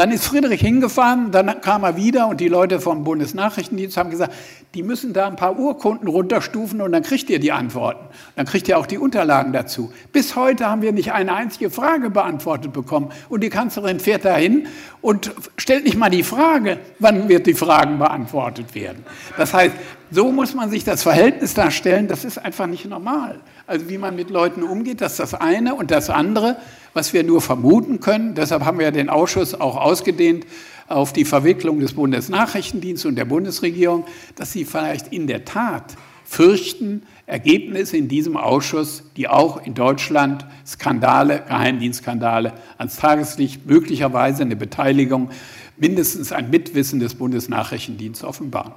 [0.00, 4.32] Dann ist Friedrich hingefahren, dann kam er wieder und die Leute vom Bundesnachrichtendienst haben gesagt,
[4.72, 8.06] die müssen da ein paar Urkunden runterstufen und dann kriegt ihr die Antworten.
[8.34, 9.92] Dann kriegt ihr auch die Unterlagen dazu.
[10.10, 13.10] Bis heute haben wir nicht eine einzige Frage beantwortet bekommen.
[13.28, 14.68] Und die Kanzlerin fährt dahin
[15.02, 19.04] und stellt nicht mal die Frage, wann wird die Fragen beantwortet werden.
[19.36, 19.74] Das heißt,
[20.10, 23.38] so muss man sich das Verhältnis darstellen, das ist einfach nicht normal.
[23.70, 26.56] Also wie man mit Leuten umgeht, das ist das eine und das andere
[26.92, 28.34] was wir nur vermuten können.
[28.34, 30.46] Deshalb haben wir den Ausschuss auch ausgedehnt
[30.88, 34.04] auf die Verwicklung des Bundesnachrichtendienstes und der Bundesregierung,
[34.34, 40.46] dass sie vielleicht in der Tat fürchten, Ergebnisse in diesem Ausschuss, die auch in Deutschland
[40.66, 45.30] Skandale, Geheimdienstskandale ans Tageslicht, möglicherweise eine Beteiligung,
[45.76, 48.74] mindestens ein Mitwissen des Bundesnachrichtendienstes offenbaren.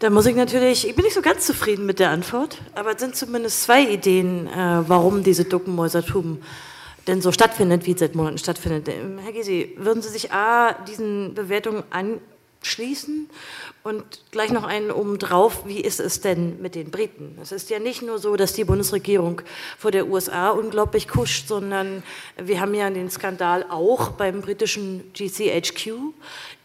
[0.00, 3.00] Da muss ich natürlich, ich bin nicht so ganz zufrieden mit der Antwort, aber es
[3.00, 6.38] sind zumindest zwei Ideen, äh, warum diese Duckenmäusertum
[7.06, 8.88] denn so stattfindet, wie es seit Monaten stattfindet.
[8.88, 11.82] Ähm, Herr Gysi, würden Sie sich A, diesen Bewertungen
[12.60, 13.28] anschließen
[13.82, 17.38] und gleich noch einen obendrauf, wie ist es denn mit den Briten?
[17.40, 19.40] Es ist ja nicht nur so, dass die Bundesregierung
[19.78, 22.02] vor der USA unglaublich kuscht, sondern
[22.36, 25.92] wir haben ja den Skandal auch beim britischen GCHQ,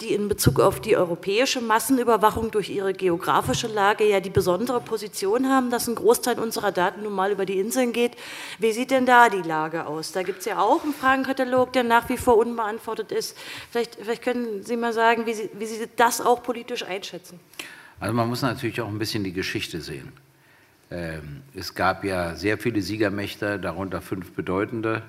[0.01, 5.47] die in Bezug auf die europäische Massenüberwachung durch ihre geografische Lage ja die besondere Position
[5.47, 8.11] haben, dass ein Großteil unserer Daten nun mal über die Inseln geht.
[8.59, 10.11] Wie sieht denn da die Lage aus?
[10.11, 13.37] Da gibt es ja auch einen Fragenkatalog, der nach wie vor unbeantwortet ist.
[13.71, 17.39] Vielleicht, vielleicht können Sie mal sagen, wie Sie, wie Sie das auch politisch einschätzen?
[17.99, 20.11] Also man muss natürlich auch ein bisschen die Geschichte sehen.
[20.91, 25.01] Ähm, es gab ja sehr viele Siegermächte, darunter fünf bedeutende.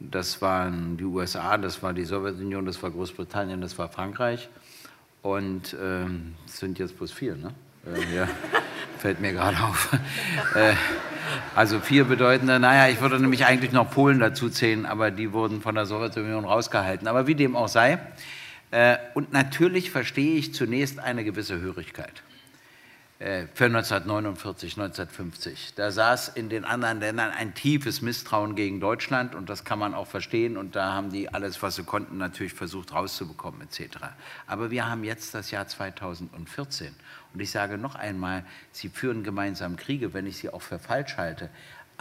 [0.00, 4.48] Das waren die USA, das war die Sowjetunion, das war Großbritannien, das war Frankreich.
[5.22, 7.54] Und ähm, es sind jetzt bloß vier, ne?
[7.86, 8.28] Äh, ja,
[8.98, 9.92] fällt mir gerade auf.
[10.54, 10.74] Äh,
[11.54, 15.60] also vier bedeutende, naja, ich würde nämlich eigentlich noch Polen dazu zählen, aber die wurden
[15.62, 17.06] von der Sowjetunion rausgehalten.
[17.06, 17.98] Aber wie dem auch sei,
[19.14, 22.22] und natürlich verstehe ich zunächst eine gewisse Hörigkeit
[23.22, 25.74] äh, für 1949, 1950.
[25.76, 29.94] Da saß in den anderen Ländern ein tiefes Misstrauen gegen Deutschland und das kann man
[29.94, 33.98] auch verstehen und da haben die alles, was sie konnten, natürlich versucht rauszubekommen etc.
[34.48, 36.94] Aber wir haben jetzt das Jahr 2014
[37.32, 41.16] und ich sage noch einmal, sie führen gemeinsam Kriege, wenn ich sie auch für falsch
[41.16, 41.48] halte.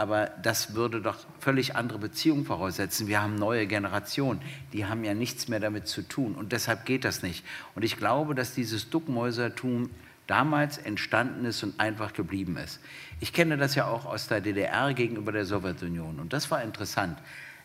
[0.02, 3.06] Aber das würde doch völlig andere Beziehungen voraussetzen.
[3.06, 4.42] Wir haben neue Generationen,
[4.74, 6.34] die haben ja nichts mehr damit zu tun.
[6.34, 7.46] Und deshalb geht das nicht.
[7.76, 9.92] Und ich glaube, dass dieses Duckmäusertum
[10.26, 12.80] damals entstanden ist und einfach geblieben ist.
[13.20, 16.20] Ich kenne das ja auch aus der DDR gegenüber der Sowjetunion.
[16.20, 17.20] Und das war interessant.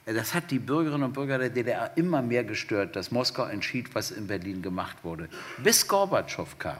[0.04, 4.10] Das hat die Bürgerinnen und Bürger der DDR immer mehr gestört, dass Moskau entschied, was
[4.10, 5.30] in Berlin gemacht wurde.
[5.56, 6.76] Bis Gorbatschow kam.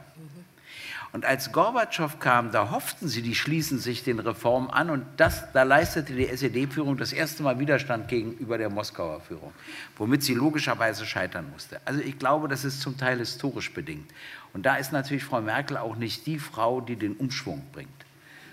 [1.13, 5.51] Und als Gorbatschow kam, da hofften sie, die schließen sich den Reformen an und das,
[5.53, 9.53] da leistete die SED-Führung das erste Mal Widerstand gegenüber der Moskauer Führung,
[9.97, 11.79] womit sie logischerweise scheitern musste.
[11.85, 14.11] Also ich glaube, das ist zum Teil historisch bedingt.
[14.53, 17.89] Und da ist natürlich Frau Merkel auch nicht die Frau, die den Umschwung bringt,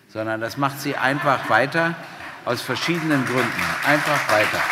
[0.08, 1.96] sondern das macht sie einfach weiter
[2.44, 3.62] aus verschiedenen Gründen.
[3.86, 4.62] Einfach weiter.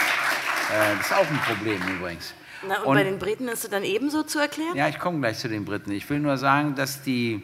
[0.72, 2.34] Äh, das ist auch ein Problem übrigens.
[2.66, 4.76] Na, und, und bei den Briten ist es dann ebenso zu erklären?
[4.76, 5.90] Ja, ich komme gleich zu den Briten.
[5.90, 7.42] Ich will nur sagen, dass die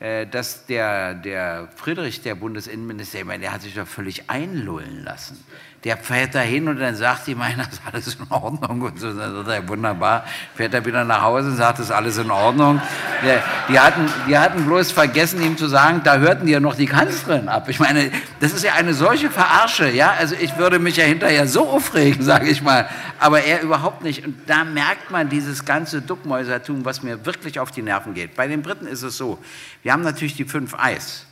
[0.00, 5.44] dass der, der Friedrich, der Bundesinnenminister, ich meine, der hat sich da völlig einlullen lassen.
[5.84, 8.82] Der fährt da hin und dann sagt ihm einer, ist alles in Ordnung?
[8.82, 12.18] Und so, dann sagt er, wunderbar, fährt er wieder nach Hause und sagt, ist alles
[12.18, 12.82] in Ordnung.
[13.24, 16.74] Der, die, hatten, die hatten bloß vergessen, ihm zu sagen, da hörten die ja noch
[16.74, 17.68] die Kanzlerin ab.
[17.70, 20.12] Ich meine, das ist ja eine solche Verarsche, ja.
[20.18, 22.86] Also ich würde mich ja hinterher so aufregen, sage ich mal.
[23.18, 24.26] Aber er überhaupt nicht.
[24.26, 28.36] Und da merkt man dieses ganze Duckmäusertum, was mir wirklich auf die Nerven geht.
[28.36, 29.38] Bei den Briten ist es so,
[29.82, 31.26] wir haben natürlich die fünf Eis.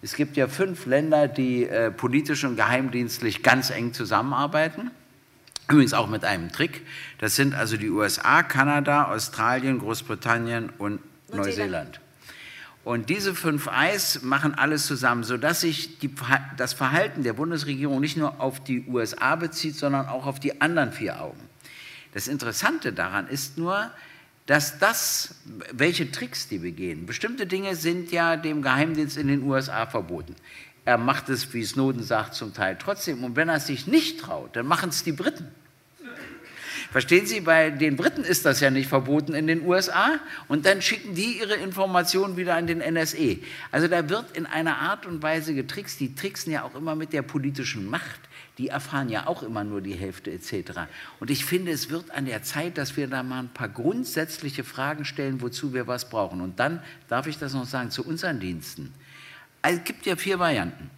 [0.00, 4.90] Es gibt ja fünf Länder, die äh, politisch und geheimdienstlich ganz eng zusammenarbeiten.
[5.68, 6.86] Übrigens auch mit einem Trick.
[7.18, 11.00] Das sind also die USA, Kanada, Australien, Großbritannien und
[11.32, 12.00] Neuseeland.
[12.84, 16.10] Und diese fünf Eis machen alles zusammen, sodass sich die,
[16.56, 20.92] das Verhalten der Bundesregierung nicht nur auf die USA bezieht, sondern auch auf die anderen
[20.92, 21.40] vier Augen.
[22.14, 23.90] Das Interessante daran ist nur,
[24.48, 25.34] dass das,
[25.72, 30.34] welche Tricks die begehen, bestimmte Dinge sind ja dem Geheimdienst in den USA verboten.
[30.86, 33.22] Er macht es, wie Snowden sagt, zum Teil trotzdem.
[33.24, 35.48] Und wenn er es sich nicht traut, dann machen es die Briten.
[36.90, 40.80] Verstehen Sie, bei den Briten ist das ja nicht verboten in den USA und dann
[40.80, 43.40] schicken die ihre Informationen wieder an den NSE.
[43.70, 46.00] Also da wird in einer Art und Weise getrickst.
[46.00, 48.27] Die tricksen ja auch immer mit der politischen Macht
[48.58, 50.80] die erfahren ja auch immer nur die Hälfte etc.
[51.20, 54.64] Und ich finde, es wird an der Zeit, dass wir da mal ein paar grundsätzliche
[54.64, 56.40] Fragen stellen, wozu wir was brauchen.
[56.40, 58.92] Und dann darf ich das noch sagen zu unseren Diensten.
[59.62, 60.90] Es gibt ja vier Varianten.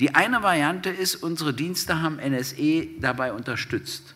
[0.00, 4.14] Die eine Variante ist, unsere Dienste haben NSE dabei unterstützt.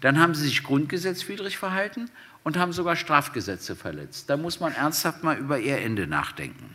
[0.00, 2.10] Dann haben sie sich grundgesetzwidrig verhalten
[2.42, 4.28] und haben sogar Strafgesetze verletzt.
[4.28, 6.74] Da muss man ernsthaft mal über ihr Ende nachdenken.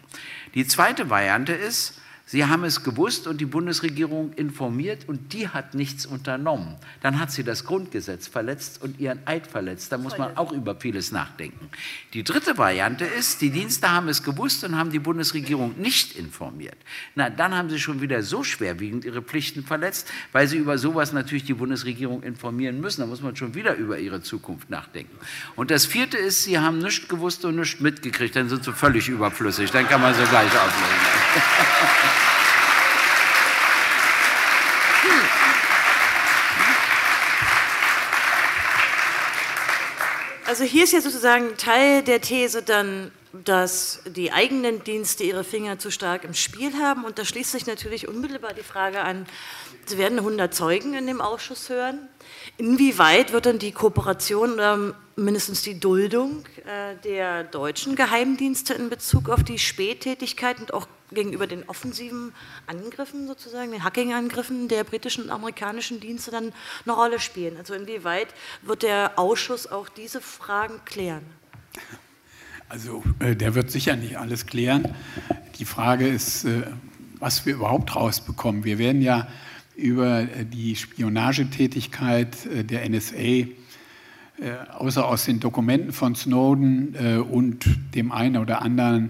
[0.56, 5.74] Die zweite Variante ist, Sie haben es gewusst und die Bundesregierung informiert und die hat
[5.74, 6.76] nichts unternommen.
[7.02, 9.92] Dann hat sie das Grundgesetz verletzt und ihren Eid verletzt.
[9.92, 11.72] Da muss man auch über vieles nachdenken.
[12.13, 16.78] Die dritte Variante ist, die Dienste haben es gewusst und haben die Bundesregierung nicht informiert.
[17.15, 21.12] Na, dann haben sie schon wieder so schwerwiegend ihre Pflichten verletzt, weil sie über sowas
[21.13, 23.02] natürlich die Bundesregierung informieren müssen.
[23.02, 25.18] Da muss man schon wieder über ihre Zukunft nachdenken.
[25.56, 28.36] Und das vierte ist, sie haben nichts gewusst und nichts mitgekriegt.
[28.36, 29.72] Dann sind sie völlig überflüssig.
[29.72, 32.10] Dann kann man sie gleich auflegen.
[40.50, 45.78] Also hier ist ja sozusagen Teil der These dann, dass die eigenen Dienste ihre Finger
[45.78, 47.06] zu stark im Spiel haben.
[47.06, 49.28] Und da schließt sich natürlich unmittelbar die Frage an,
[49.86, 52.00] Sie werden 100 Zeugen in dem Ausschuss hören.
[52.58, 59.30] Inwieweit wird dann die Kooperation oder mindestens die Duldung äh, der deutschen Geheimdienste in Bezug
[59.30, 62.34] auf die Spättätigkeit und auch gegenüber den offensiven
[62.67, 66.52] Angriffen sozusagen, den Hacking-Angriffen der britischen und amerikanischen Dienste dann
[66.86, 67.58] eine Rolle spielen?
[67.58, 68.28] Also inwieweit
[68.62, 71.24] wird der Ausschuss auch diese Fragen klären?
[72.69, 74.93] Also äh, der wird sicher nicht alles klären.
[75.58, 76.62] Die Frage ist, äh,
[77.19, 78.63] was wir überhaupt rausbekommen.
[78.63, 79.28] Wir werden ja
[79.76, 82.38] über äh, die Spionagetätigkeit
[82.69, 83.48] der NSA,
[84.72, 86.95] außer aus den Dokumenten von Snowden
[87.30, 89.10] und dem einen oder anderen,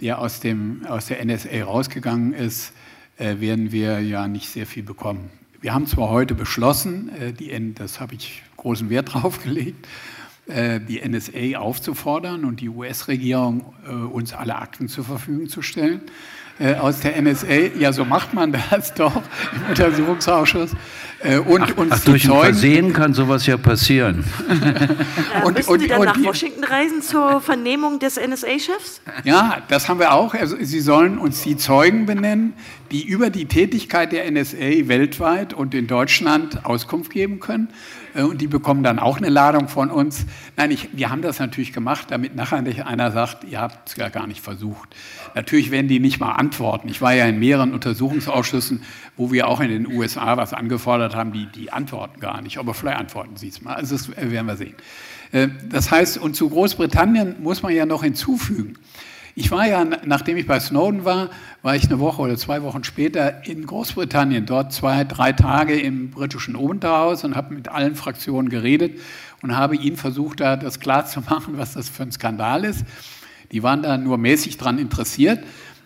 [0.00, 2.72] der aus, dem, aus der NSA rausgegangen ist,
[3.16, 5.30] werden wir ja nicht sehr viel bekommen.
[5.60, 9.86] Wir haben zwar heute beschlossen, die, das habe ich großen Wert drauf gelegt,
[10.48, 13.72] die NSA aufzufordern und die US-Regierung
[14.12, 16.02] uns alle Akten zur Verfügung zu stellen
[16.58, 17.76] äh, aus der NSA.
[17.78, 20.70] Ja, so macht man das doch im Untersuchungsausschuss.
[21.20, 24.24] Äh, und, ach, und ach, durch ein Versehen kann sowas ja passieren.
[25.34, 29.00] Äh, und, müssen und, Sie dann nach Washington reisen zur Vernehmung des NSA-Chefs?
[29.24, 30.34] Ja, das haben wir auch.
[30.34, 32.52] Also, Sie sollen uns die Zeugen benennen,
[32.90, 37.68] die über die Tätigkeit der NSA weltweit und in Deutschland Auskunft geben können.
[38.14, 40.26] Äh, und die bekommen dann auch eine Ladung von uns.
[40.56, 43.96] Nein, ich, wir haben das natürlich gemacht, damit nachher nicht einer sagt, ihr habt es
[43.96, 44.94] ja gar nicht versucht.
[45.34, 46.88] Natürlich werden die nicht mal antworten.
[46.88, 48.82] Ich war ja in mehreren Untersuchungsausschüssen,
[49.16, 52.58] wo wir auch in den USA was angefordert haben, die, die antworten gar nicht.
[52.58, 53.74] Aber vielleicht antworten sie es mal.
[53.74, 54.74] Also das werden wir sehen.
[55.32, 58.78] Äh, das heißt, und zu Großbritannien muss man ja noch hinzufügen,
[59.36, 61.30] ich war ja, nachdem ich bei Snowden war,
[61.62, 66.10] war ich eine Woche oder zwei Wochen später in Großbritannien, dort zwei, drei Tage im
[66.10, 69.00] britischen Unterhaus und habe mit allen Fraktionen geredet
[69.42, 72.84] und habe ihnen versucht, da das klarzumachen, was das für ein Skandal ist.
[73.50, 75.40] Die waren da nur mäßig dran interessiert,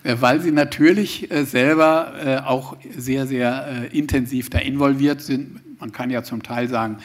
[0.04, 5.80] äh, weil sie natürlich äh, selber äh, auch sehr, sehr intensiv da involviert sind.
[5.80, 6.98] Man kann ja zum Teil sagen,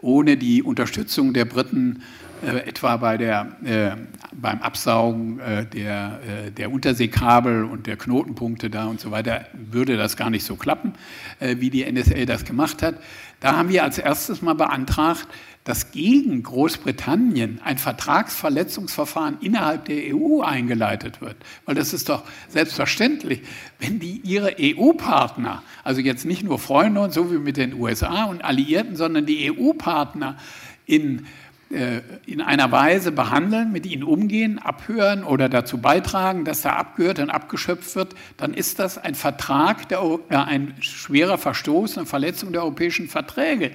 [0.00, 2.02] ohne die Unterstützung der Briten
[2.42, 3.96] äh, etwa bei der, äh,
[4.32, 9.96] beim Absaugen äh, der, äh, der Unterseekabel und der Knotenpunkte da und so weiter, würde
[9.96, 10.94] das gar nicht so klappen,
[11.40, 12.96] äh, wie die NSA das gemacht hat.
[13.40, 15.28] Da haben wir als erstes mal beantragt,
[15.64, 21.36] dass gegen Großbritannien ein Vertragsverletzungsverfahren innerhalb der EU eingeleitet wird.
[21.66, 23.42] Weil das ist doch selbstverständlich,
[23.78, 28.24] wenn die ihre EU-Partner, also jetzt nicht nur Freunde und so wie mit den USA
[28.24, 30.38] und Alliierten, sondern die EU-Partner
[30.86, 31.26] in
[31.70, 37.28] in einer Weise behandeln, mit ihnen umgehen, abhören oder dazu beitragen, dass da abgehört und
[37.28, 40.00] abgeschöpft wird, dann ist das ein Vertrag, der,
[40.30, 43.72] ein schwerer Verstoß, eine Verletzung der europäischen Verträge.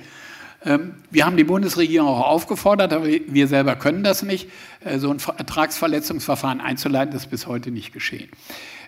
[0.65, 4.49] Ähm, wir haben die Bundesregierung auch aufgefordert, aber wir selber können das nicht,
[4.84, 7.13] äh, so ein Vertragsverletzungsverfahren einzuleiten.
[7.13, 8.29] Das ist bis heute nicht geschehen.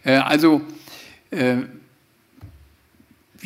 [0.03, 0.61] Äh, also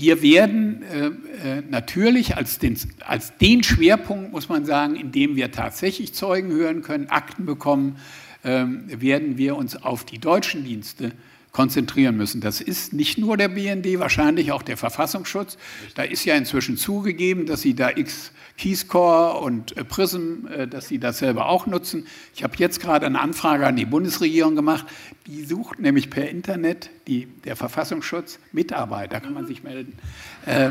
[0.01, 5.35] wir werden äh, äh, natürlich als den, als den Schwerpunkt, muss man sagen, in dem
[5.35, 7.97] wir tatsächlich Zeugen hören können, Akten bekommen,
[8.43, 11.12] äh, werden wir uns auf die deutschen Dienste
[11.51, 12.41] konzentrieren müssen.
[12.41, 15.57] Das ist nicht nur der BND, wahrscheinlich auch der Verfassungsschutz.
[15.95, 20.88] Da ist ja inzwischen zugegeben, dass sie da X KeyScore und äh, Prism, äh, dass
[20.88, 22.05] sie das selber auch nutzen.
[22.35, 24.85] Ich habe jetzt gerade eine Anfrage an die Bundesregierung gemacht.
[25.27, 29.97] Die sucht nämlich per Internet, die, der Verfassungsschutz, Mitarbeiter, kann man sich melden.
[30.45, 30.69] Äh,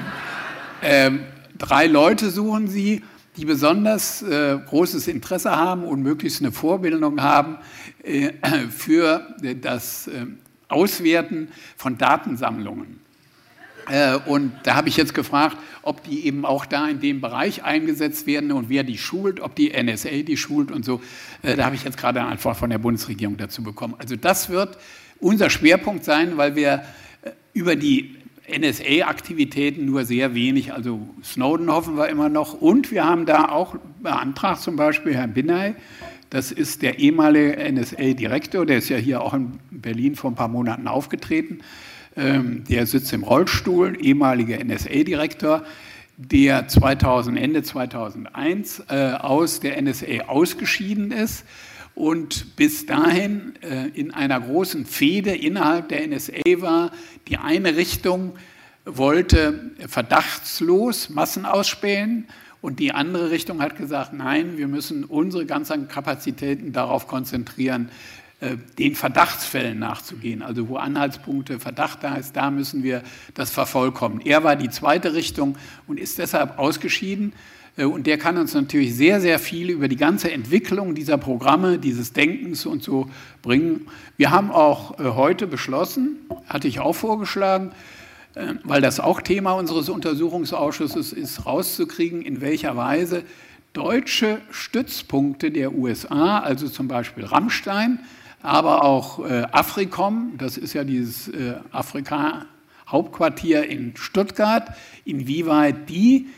[0.82, 1.10] äh,
[1.56, 3.02] drei Leute suchen sie,
[3.36, 7.58] die besonders äh, großes Interesse haben und möglichst eine Vorbildung haben
[8.02, 8.32] äh,
[8.68, 10.10] für das
[10.68, 13.00] Auswerten von Datensammlungen.
[13.90, 17.64] Äh, und da habe ich jetzt gefragt, ob die eben auch da in dem Bereich
[17.64, 21.00] eingesetzt werden und wer die schult, ob die NSA die schult und so.
[21.42, 23.94] Äh, da habe ich jetzt gerade eine Antwort von der Bundesregierung dazu bekommen.
[23.98, 24.78] Also das wird
[25.20, 26.84] unser Schwerpunkt sein, weil wir
[27.22, 28.16] äh, über die
[28.48, 32.54] NSA-Aktivitäten nur sehr wenig, also Snowden hoffen wir immer noch.
[32.54, 35.74] Und wir haben da auch beantragt, zum Beispiel Herrn Binney,
[36.30, 40.48] das ist der ehemalige NSA-Direktor, der ist ja hier auch in Berlin vor ein paar
[40.48, 41.60] Monaten aufgetreten.
[42.16, 45.64] Ähm, der sitzt im Rollstuhl, ehemaliger NSA-Direktor,
[46.16, 51.44] der 2000, Ende 2001 äh, aus der NSA ausgeschieden ist
[51.94, 56.90] und bis dahin äh, in einer großen Fehde innerhalb der NSA war.
[57.28, 58.34] Die eine Richtung
[58.84, 62.26] wollte verdachtslos Massen ausspähen
[62.60, 67.90] und die andere Richtung hat gesagt, nein, wir müssen unsere ganzen Kapazitäten darauf konzentrieren,
[68.40, 70.42] äh, den Verdachtsfällen nachzugehen.
[70.42, 73.02] Also wo Anhaltspunkte, Verdacht da ist, da müssen wir
[73.34, 74.20] das vervollkommen.
[74.24, 77.32] Er war die zweite Richtung und ist deshalb ausgeschieden.
[77.76, 81.78] Äh, und der kann uns natürlich sehr, sehr viel über die ganze Entwicklung dieser Programme,
[81.78, 83.08] dieses Denkens und so
[83.42, 83.86] bringen.
[84.16, 86.16] Wir haben auch äh, heute beschlossen,
[86.46, 87.72] hatte ich auch vorgeschlagen,
[88.64, 93.24] weil das auch Thema unseres Untersuchungsausschusses ist, rauszukriegen, in welcher Weise
[93.72, 98.00] deutsche Stützpunkte der USA, also zum Beispiel Rammstein,
[98.42, 104.70] aber auch äh, Afrikom, das ist ja dieses äh, Afrika-Hauptquartier in Stuttgart,
[105.04, 106.28] inwieweit die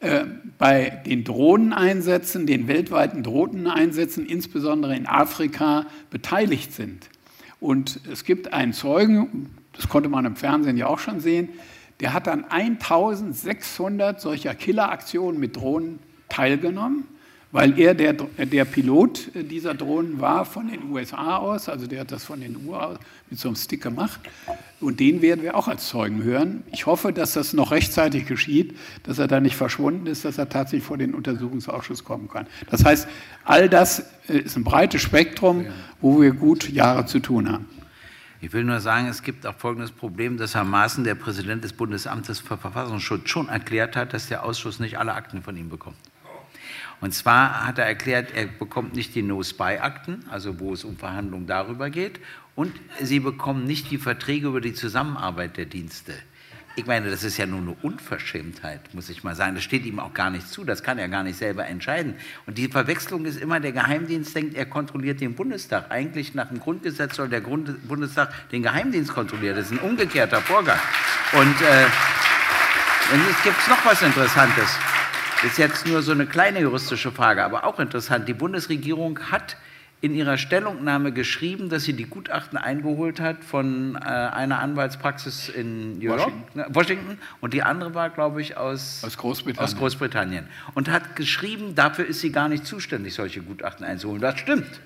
[0.00, 0.24] äh,
[0.58, 7.08] bei den Drohneneinsätzen, den weltweiten Drohneneinsätzen, insbesondere in Afrika, beteiligt sind.
[7.60, 11.48] Und es gibt einen Zeugen, das konnte man im Fernsehen ja auch schon sehen,
[12.00, 17.04] der hat an 1600 solcher Killeraktionen mit Drohnen teilgenommen
[17.50, 22.12] weil er der, der Pilot dieser Drohnen war von den USA aus, also der hat
[22.12, 22.98] das von den USA
[23.30, 24.20] mit so einem Stick gemacht.
[24.80, 26.62] Und den werden wir auch als Zeugen hören.
[26.72, 30.48] Ich hoffe, dass das noch rechtzeitig geschieht, dass er da nicht verschwunden ist, dass er
[30.48, 32.46] tatsächlich vor den Untersuchungsausschuss kommen kann.
[32.70, 33.08] Das heißt,
[33.44, 35.66] all das äh, ist ein breites Spektrum,
[36.00, 37.66] wo wir gut Jahre zu tun haben.
[38.40, 41.72] Ich will nur sagen, es gibt auch folgendes Problem, dass Herr Maaßen, der Präsident des
[41.72, 45.96] Bundesamtes für Verfassungsschutz, schon erklärt hat, dass der Ausschuss nicht alle Akten von ihm bekommt.
[47.00, 51.46] Und zwar hat er erklärt, er bekommt nicht die No-Spy-Akten, also wo es um Verhandlungen
[51.46, 52.20] darüber geht,
[52.54, 56.14] und sie bekommen nicht die Verträge über die Zusammenarbeit der Dienste.
[56.78, 59.56] Ich meine, das ist ja nur eine Unverschämtheit, muss ich mal sagen.
[59.56, 62.14] Das steht ihm auch gar nicht zu, das kann er gar nicht selber entscheiden.
[62.46, 65.90] Und die Verwechslung ist immer, der Geheimdienst denkt, er kontrolliert den Bundestag.
[65.90, 69.56] Eigentlich nach dem Grundgesetz soll der Grund Bundestag den Geheimdienst kontrollieren.
[69.56, 70.78] Das ist ein umgekehrter Vorgang.
[71.32, 71.86] Und äh,
[73.42, 74.76] gibt es noch was Interessantes.
[75.42, 78.28] Das ist jetzt nur so eine kleine juristische Frage, aber auch interessant.
[78.28, 79.56] Die Bundesregierung hat
[80.00, 86.00] in ihrer Stellungnahme geschrieben, dass sie die Gutachten eingeholt hat von äh, einer Anwaltspraxis in
[86.00, 86.42] Washington.
[86.54, 87.18] Ne, Washington.
[87.40, 89.64] und die andere war, glaube ich, aus, aus, Großbritannien.
[89.64, 90.46] aus Großbritannien.
[90.74, 94.20] Und hat geschrieben, dafür ist sie gar nicht zuständig, solche Gutachten einzuholen.
[94.20, 94.80] Das stimmt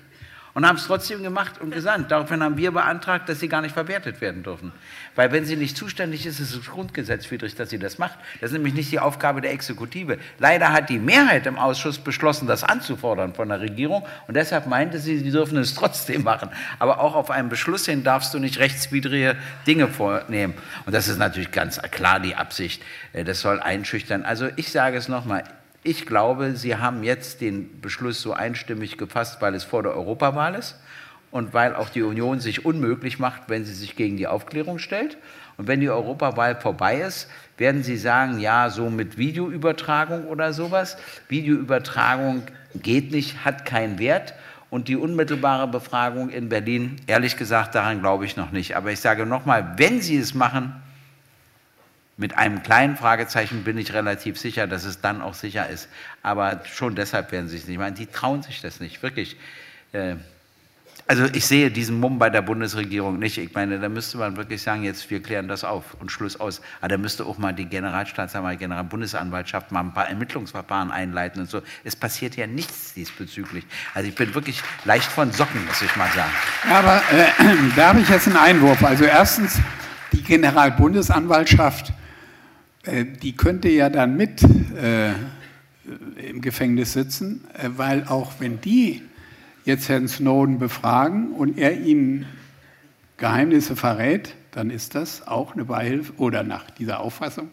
[0.53, 2.11] und haben es trotzdem gemacht und gesandt.
[2.11, 4.71] Daraufhin haben wir beantragt, dass sie gar nicht verwertet werden dürfen.
[5.15, 8.17] Weil wenn sie nicht zuständig ist, ist es grundgesetzwidrig, dass sie das macht.
[8.39, 10.17] Das ist nämlich nicht die Aufgabe der Exekutive.
[10.39, 14.99] Leider hat die Mehrheit im Ausschuss beschlossen, das anzufordern von der Regierung und deshalb meinte
[14.99, 16.49] sie, sie dürfen es trotzdem machen.
[16.79, 19.35] Aber auch auf einen Beschluss hin darfst du nicht rechtswidrige
[19.65, 20.53] Dinge vornehmen.
[20.85, 22.83] Und das ist natürlich ganz klar die Absicht.
[23.13, 24.23] Äh, das soll einschüchtern.
[24.23, 25.43] Also ich sage es nochmal,
[25.83, 30.55] ich glaube, Sie haben jetzt den Beschluss so einstimmig gefasst, weil es vor der Europawahl
[30.55, 30.77] ist
[31.33, 35.17] und weil auch die Union sich unmöglich macht, wenn sie sich gegen die Aufklärung stellt.
[35.57, 37.27] Und wenn die Europawahl vorbei ist,
[37.57, 40.95] werden Sie sagen, ja, so mit Videoübertragung oder sowas.
[41.29, 42.43] Videoübertragung
[42.75, 44.35] geht nicht, hat keinen Wert.
[44.69, 48.75] Und die unmittelbare Befragung in Berlin, ehrlich gesagt, daran glaube ich noch nicht.
[48.75, 50.73] Aber ich sage nochmal, wenn Sie es machen,
[52.15, 55.89] mit einem kleinen Fragezeichen bin ich relativ sicher, dass es dann auch sicher ist.
[56.21, 57.95] Aber schon deshalb werden sie es nicht machen.
[57.95, 59.35] Die trauen sich das nicht, wirklich.
[59.93, 60.15] Äh,
[61.05, 63.37] also ich sehe diesen Mumm bei der Bundesregierung nicht.
[63.37, 66.61] Ich meine, da müsste man wirklich sagen, jetzt wir klären das auf und Schluss aus.
[66.79, 71.61] Aber da müsste auch mal die Generalstaatsanwalt, Generalbundesanwaltschaft mal ein paar Ermittlungsverfahren einleiten und so.
[71.83, 73.65] Es passiert ja nichts diesbezüglich.
[73.93, 76.31] Also ich bin wirklich leicht von Socken, muss ich mal sagen.
[76.71, 78.81] Aber äh, da habe ich jetzt einen Einwurf.
[78.83, 79.59] Also erstens,
[80.13, 81.91] die Generalbundesanwaltschaft
[82.85, 85.11] die könnte ja dann mit äh,
[86.29, 89.01] im Gefängnis sitzen, äh, weil auch wenn die
[89.65, 92.25] jetzt Herrn Snowden befragen und er ihnen
[93.17, 97.49] Geheimnisse verrät, dann ist das auch eine Beihilfe oder nach dieser Auffassung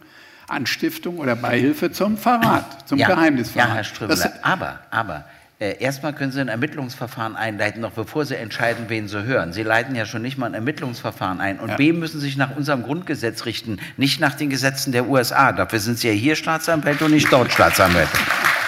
[0.49, 3.69] Anstiftung oder Beihilfe zum Verrat, zum ja, Geheimnisverrat.
[3.69, 8.35] Ja, Herr Ströbele, aber, aber äh, erstmal können Sie ein Ermittlungsverfahren einleiten, noch bevor Sie
[8.35, 9.53] entscheiden, wen Sie hören.
[9.53, 11.61] Sie leiten ja schon nicht mal ein Ermittlungsverfahren ein.
[11.61, 11.77] Und ja.
[11.77, 15.53] B müssen Sie sich nach unserem Grundgesetz richten, nicht nach den Gesetzen der USA.
[15.53, 18.19] Dafür sind Sie ja hier Staatsanwälte und nicht dort Staatsanwälte.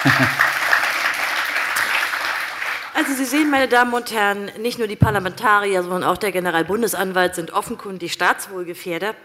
[2.95, 7.33] Also Sie sehen, meine Damen und Herren, nicht nur die Parlamentarier, sondern auch der Generalbundesanwalt
[7.33, 9.15] sind offenkundig Staatswohlgefährder.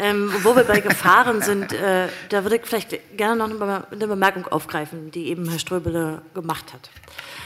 [0.00, 4.46] Ähm, wo wir bei Gefahren sind, äh, da würde ich vielleicht gerne noch eine Bemerkung
[4.46, 6.88] aufgreifen, die eben Herr Ströbele gemacht hat.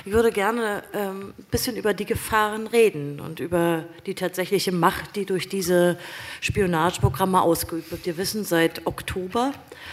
[0.05, 5.15] Ich würde gerne ähm, ein bisschen über die Gefahren reden und über die tatsächliche Macht,
[5.15, 5.97] die durch diese
[6.41, 8.05] Spionageprogramme ausgeübt wird.
[8.05, 9.53] Wir wissen seit Oktober,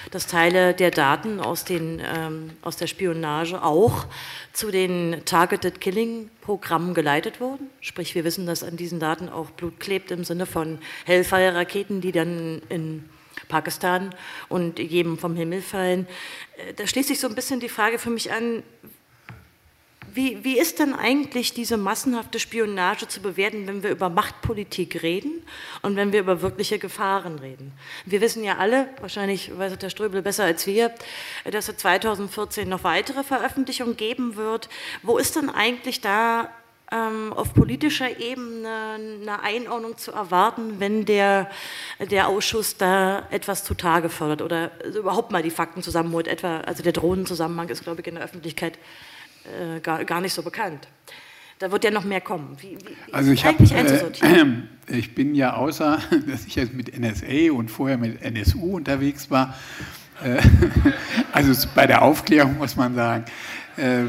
[0.09, 4.07] dass Teile der Daten aus, den, ähm, aus der Spionage auch
[4.51, 7.69] zu den Targeted Killing Programmen geleitet wurden.
[7.79, 12.11] Sprich, wir wissen, dass an diesen Daten auch Blut klebt im Sinne von Hellfire-Raketen, die
[12.11, 13.07] dann in
[13.47, 14.15] Pakistan
[14.47, 16.07] und jedem vom Himmel fallen.
[16.57, 18.63] Äh, da schließt sich so ein bisschen die Frage für mich an,
[20.13, 25.43] wie, wie, ist denn eigentlich diese massenhafte Spionage zu bewerten, wenn wir über Machtpolitik reden
[25.81, 27.71] und wenn wir über wirkliche Gefahren reden?
[28.05, 30.93] Wir wissen ja alle, wahrscheinlich weiß der Ströbel besser als wir,
[31.49, 34.69] dass es 2014 noch weitere Veröffentlichungen geben wird.
[35.03, 36.49] Wo ist denn eigentlich da
[36.91, 41.49] ähm, auf politischer Ebene eine Einordnung zu erwarten, wenn der,
[41.99, 46.27] der Ausschuss da etwas zutage fördert oder überhaupt mal die Fakten zusammenholt?
[46.27, 48.79] Etwa, also der Drohnenzusammenhang ist, glaube ich, in der Öffentlichkeit
[49.45, 50.87] äh, gar, gar nicht so bekannt.
[51.59, 52.55] Da wird ja noch mehr kommen.
[52.61, 54.45] Wie, wie also ich, hab, äh,
[54.87, 59.55] ich bin ja außer, dass ich jetzt mit NSA und vorher mit NSU unterwegs war,
[60.23, 60.41] äh,
[61.33, 63.25] also bei der Aufklärung muss man sagen,
[63.75, 64.03] äh,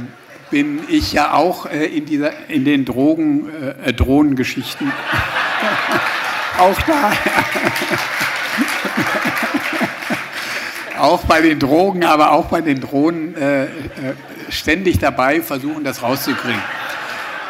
[0.51, 3.49] bin ich ja auch äh, in, dieser, in den Drogen,
[3.85, 4.93] äh, Drohnengeschichten
[6.59, 7.13] auch da.
[10.99, 13.67] auch bei den Drogen, aber auch bei den Drohnen äh,
[14.51, 16.61] ständig dabei, versuchen das rauszukriegen.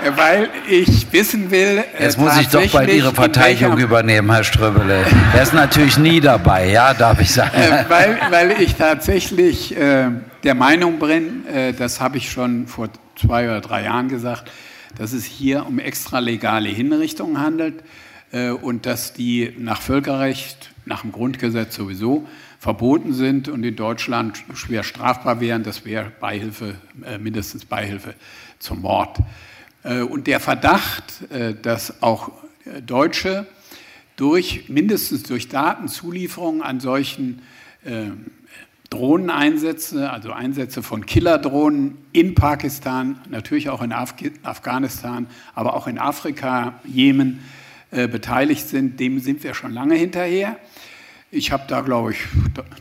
[0.03, 1.85] Äh, weil ich wissen will.
[1.99, 5.05] Äh, Jetzt muss ich doch bei Ihre Verteidigung übernehmen, Herr Ströbele.
[5.35, 7.57] Er ist natürlich nie dabei, ja, darf ich sagen.
[7.57, 11.45] Äh, weil, weil ich tatsächlich der Meinung bin,
[11.79, 12.89] das habe ich schon vor
[13.19, 14.51] zwei oder drei Jahren gesagt,
[14.97, 17.83] dass es hier um extralegale Hinrichtungen handelt
[18.63, 22.27] und dass die nach Völkerrecht, nach dem Grundgesetz sowieso
[22.61, 25.63] verboten sind und in Deutschland schwer strafbar wären.
[25.63, 28.15] Das wäre Beihilfe, äh, mindestens Beihilfe
[28.59, 29.19] zum Mord.
[29.83, 32.31] Äh, und der Verdacht, äh, dass auch
[32.87, 33.47] Deutsche
[34.17, 37.41] durch, mindestens durch Datenzulieferungen an solchen
[37.83, 38.11] äh,
[38.91, 45.99] Drohneneinsätze, also Einsätze von Killerdrohnen in Pakistan, natürlich auch in Af Afghanistan, aber auch in
[45.99, 47.41] Afrika, Jemen
[47.91, 49.01] äh, beteiligt sind.
[49.01, 50.59] Dem sind wir schon lange hinterher.
[51.33, 52.19] Ich habe da, glaube ich,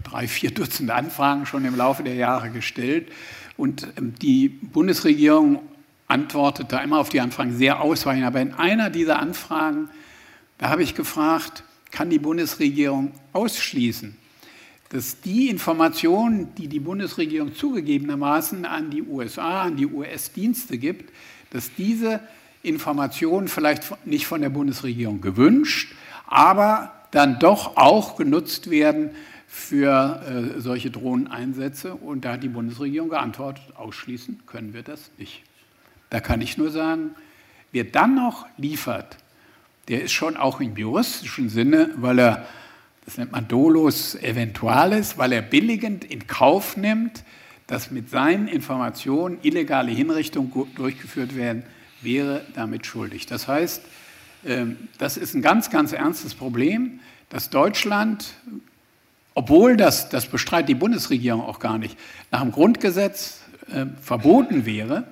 [0.04, 3.12] drei, vier Dutzend Anfragen schon im Laufe der Jahre gestellt.
[3.58, 5.62] Und ähm, die Bundesregierung
[6.08, 8.26] antwortet da immer auf die Anfragen sehr ausweichend.
[8.26, 9.90] Aber in einer dieser Anfragen,
[10.58, 14.18] da habe ich gefragt, kann die Bundesregierung ausschließen,
[14.90, 21.14] dass die Informationen, die die Bundesregierung zugegebenermaßen an die USA, an die US-Dienste gibt,
[21.52, 22.20] dass diese
[22.64, 25.94] Informationen vielleicht nicht von der Bundesregierung gewünscht,
[26.26, 29.12] aber dann doch auch genutzt werden
[29.48, 31.96] für äh, solche Drohneneinsätze.
[31.96, 35.42] Und da hat die Bundesregierung geantwortet, ausschließen können wir das nicht.
[36.10, 37.12] Da kann ich nur sagen,
[37.72, 39.18] wer dann noch liefert,
[39.88, 42.46] der ist schon auch im juristischen Sinne, weil er,
[43.06, 47.24] das nennt man dolus eventualis, weil er billigend in Kauf nimmt,
[47.66, 51.64] dass mit seinen Informationen illegale Hinrichtungen durchgeführt werden,
[52.02, 53.26] wäre damit schuldig.
[53.26, 53.84] Das heißt,
[54.98, 58.34] das ist ein ganz, ganz ernstes Problem, dass Deutschland,
[59.34, 61.98] obwohl das, das bestreitet die Bundesregierung auch gar nicht,
[62.32, 65.06] nach dem Grundgesetz äh, verboten wäre,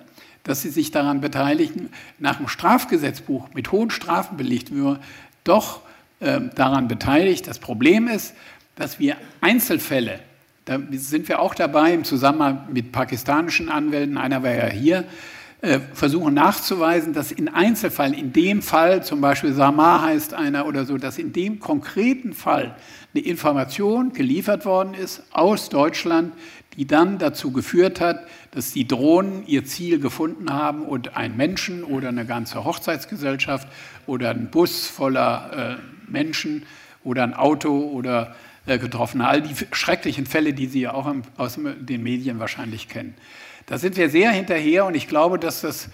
[0.43, 4.99] dass sie sich daran beteiligen, nach dem Strafgesetzbuch mit hohen Strafen belegt würde,
[5.43, 5.81] doch
[6.19, 7.47] äh, daran beteiligt.
[7.47, 8.33] Das Problem ist,
[8.75, 10.19] dass wir Einzelfälle,
[10.65, 15.05] da sind wir auch dabei im Zusammenhang mit pakistanischen Anwälten, einer war ja hier,
[15.93, 20.97] versuchen nachzuweisen, dass in Einzelfällen, in dem Fall, zum Beispiel Samar heißt einer oder so,
[20.97, 22.75] dass in dem konkreten Fall
[23.13, 26.33] eine Information geliefert worden ist aus Deutschland,
[26.77, 31.83] die dann dazu geführt hat, dass die Drohnen ihr Ziel gefunden haben und ein Menschen
[31.83, 33.67] oder eine ganze Hochzeitsgesellschaft
[34.05, 36.63] oder ein Bus voller äh, Menschen
[37.03, 38.35] oder ein Auto oder
[38.67, 39.21] äh, getroffen.
[39.21, 43.15] All die schrecklichen Fälle, die Sie ja auch aus den Medien wahrscheinlich kennen.
[43.67, 45.89] Da sind wir sehr hinterher und ich glaube, dass das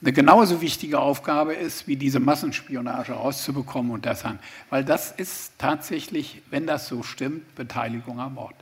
[0.00, 4.38] eine genauso wichtige Aufgabe ist, wie diese Massenspionage rauszubekommen und das an.
[4.70, 8.54] Weil das ist tatsächlich, wenn das so stimmt, Beteiligung am Mord.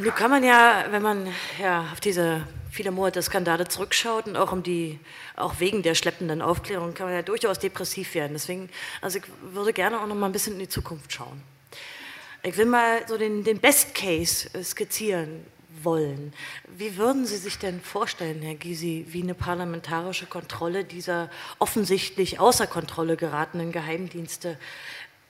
[0.00, 1.26] Nun kann man ja, wenn man
[1.60, 4.98] ja auf diese viele Monate Skandale zurückschaut und auch um die,
[5.36, 8.32] auch wegen der schleppenden Aufklärung kann man ja durchaus depressiv werden.
[8.32, 8.70] Deswegen,
[9.02, 11.42] also ich würde gerne auch noch mal ein bisschen in die Zukunft schauen.
[12.42, 15.44] Ich will mal so den, den Best Case skizzieren
[15.82, 16.32] wollen.
[16.74, 22.66] Wie würden Sie sich denn vorstellen, Herr Gysi, wie eine parlamentarische Kontrolle dieser offensichtlich außer
[22.66, 24.58] Kontrolle geratenen Geheimdienste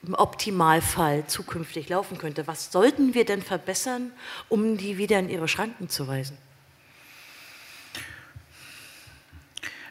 [0.07, 2.47] im Optimalfall zukünftig laufen könnte?
[2.47, 4.13] Was sollten wir denn verbessern,
[4.47, 6.37] um die wieder in ihre Schranken zu weisen?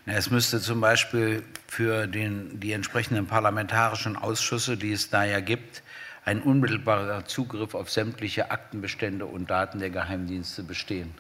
[0.05, 5.83] Es müsste zum Beispiel für den, die entsprechenden parlamentarischen Ausschüsse, die es da ja gibt,
[6.25, 11.15] ein unmittelbarer Zugriff auf sämtliche Aktenbestände und Daten der Geheimdienste bestehen.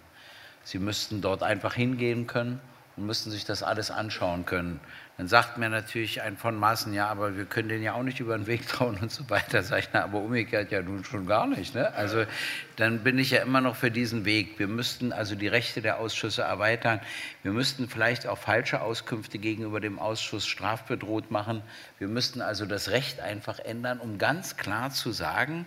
[0.65, 2.61] Sie müssten dort einfach hingehen können
[2.97, 4.81] und müssten sich das alles anschauen können.
[5.19, 8.19] Dann sagt mir natürlich ein von Maßen, ja, aber wir können den ja auch nicht
[8.19, 9.63] über den Weg trauen und so weiter.
[9.63, 11.75] Sag ich, na, aber umgekehrt ja nun schon gar nicht.
[11.75, 11.93] Ne?
[11.95, 12.25] Also
[12.77, 14.59] dann bin ich ja immer noch für diesen Weg.
[14.59, 17.01] Wir müssten also die Rechte der Ausschüsse erweitern.
[17.43, 21.63] Wir müssten vielleicht auch falsche Auskünfte gegenüber dem Ausschuss strafbedroht machen.
[21.99, 25.67] Wir müssten also das Recht einfach ändern, um ganz klar zu sagen,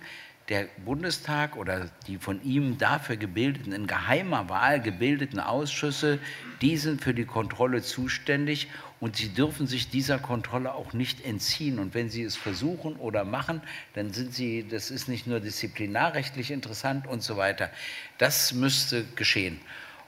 [0.50, 6.20] der Bundestag oder die von ihm dafür gebildeten, in geheimer Wahl gebildeten Ausschüsse,
[6.62, 8.68] die sind für die Kontrolle zuständig
[9.00, 11.80] und sie dürfen sich dieser Kontrolle auch nicht entziehen.
[11.80, 13.62] Und wenn sie es versuchen oder machen,
[13.94, 17.72] dann sind sie, das ist nicht nur disziplinarrechtlich interessant und so weiter.
[18.18, 19.60] Das müsste geschehen.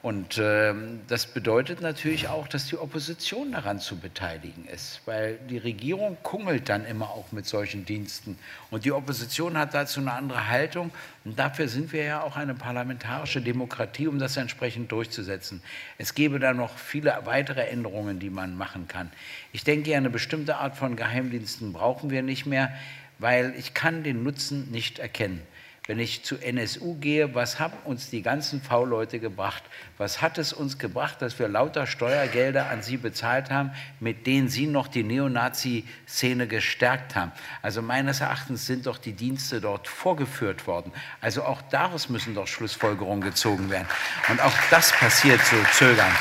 [0.04, 0.74] Und äh,
[1.08, 6.70] das bedeutet natürlich auch, dass die Opposition daran zu beteiligen ist, weil die Regierung kungelt
[6.70, 8.38] dann immer auch mit solchen Diensten.
[8.70, 10.92] Und die Opposition hat dazu eine andere Haltung.
[11.26, 15.64] Und dafür sind wir ja auch eine parlamentarische Demokratie, um das entsprechend durchzusetzen.
[15.98, 19.12] Es gäbe da noch viele weitere Änderungen, die man machen kann.
[19.52, 22.72] Ich denke, eine bestimmte Art von Geheimdiensten brauchen wir nicht mehr,
[23.18, 25.42] weil ich kann den Nutzen nicht erkennen.
[25.88, 29.64] Wenn ich zu NSU gehe, was haben uns die ganzen V-Leute gebracht?
[29.98, 33.72] Was hat es uns gebracht, dass wir lauter Steuergelder an sie bezahlt haben,
[34.02, 37.32] mit denen sie noch die Neonazi-Szene gestärkt haben?
[37.62, 40.92] Also meines Erachtens sind doch die Dienste dort vorgeführt worden.
[41.22, 43.88] Also auch daraus müssen doch Schlussfolgerungen gezogen werden.
[44.28, 46.12] Und auch das passiert so zögern.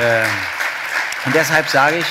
[0.00, 0.26] Ähm,
[1.26, 2.06] und deshalb sage ich,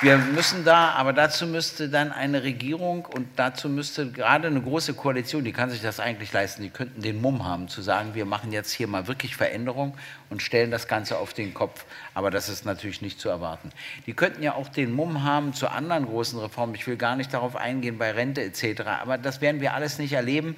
[0.00, 4.94] wir müssen da, aber dazu müsste dann eine Regierung und dazu müsste gerade eine große
[4.94, 8.24] Koalition, die kann sich das eigentlich leisten, die könnten den Mumm haben zu sagen, wir
[8.24, 9.96] machen jetzt hier mal wirklich Veränderung
[10.30, 11.84] und stellen das Ganze auf den Kopf.
[12.14, 13.70] Aber das ist natürlich nicht zu erwarten.
[14.06, 16.74] Die könnten ja auch den Mumm haben zu anderen großen Reformen.
[16.74, 18.82] Ich will gar nicht darauf eingehen bei Rente etc.
[19.02, 20.56] Aber das werden wir alles nicht erleben.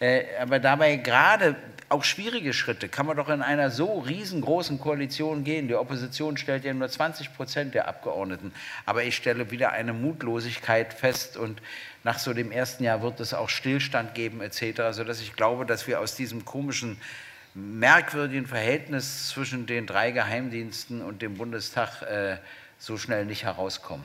[0.00, 1.54] Äh, aber dabei gerade
[1.90, 5.66] auch schwierige Schritte kann man doch in einer so riesengroßen Koalition gehen.
[5.66, 8.52] Die Opposition stellt ja nur 20 Prozent der Abgeordneten.
[8.86, 11.60] Aber ich stelle wieder eine Mutlosigkeit fest und
[12.04, 15.88] nach so dem ersten Jahr wird es auch Stillstand geben etc., sodass ich glaube, dass
[15.88, 16.96] wir aus diesem komischen,
[17.54, 22.36] merkwürdigen Verhältnis zwischen den drei Geheimdiensten und dem Bundestag äh,
[22.78, 24.04] so schnell nicht herauskommen.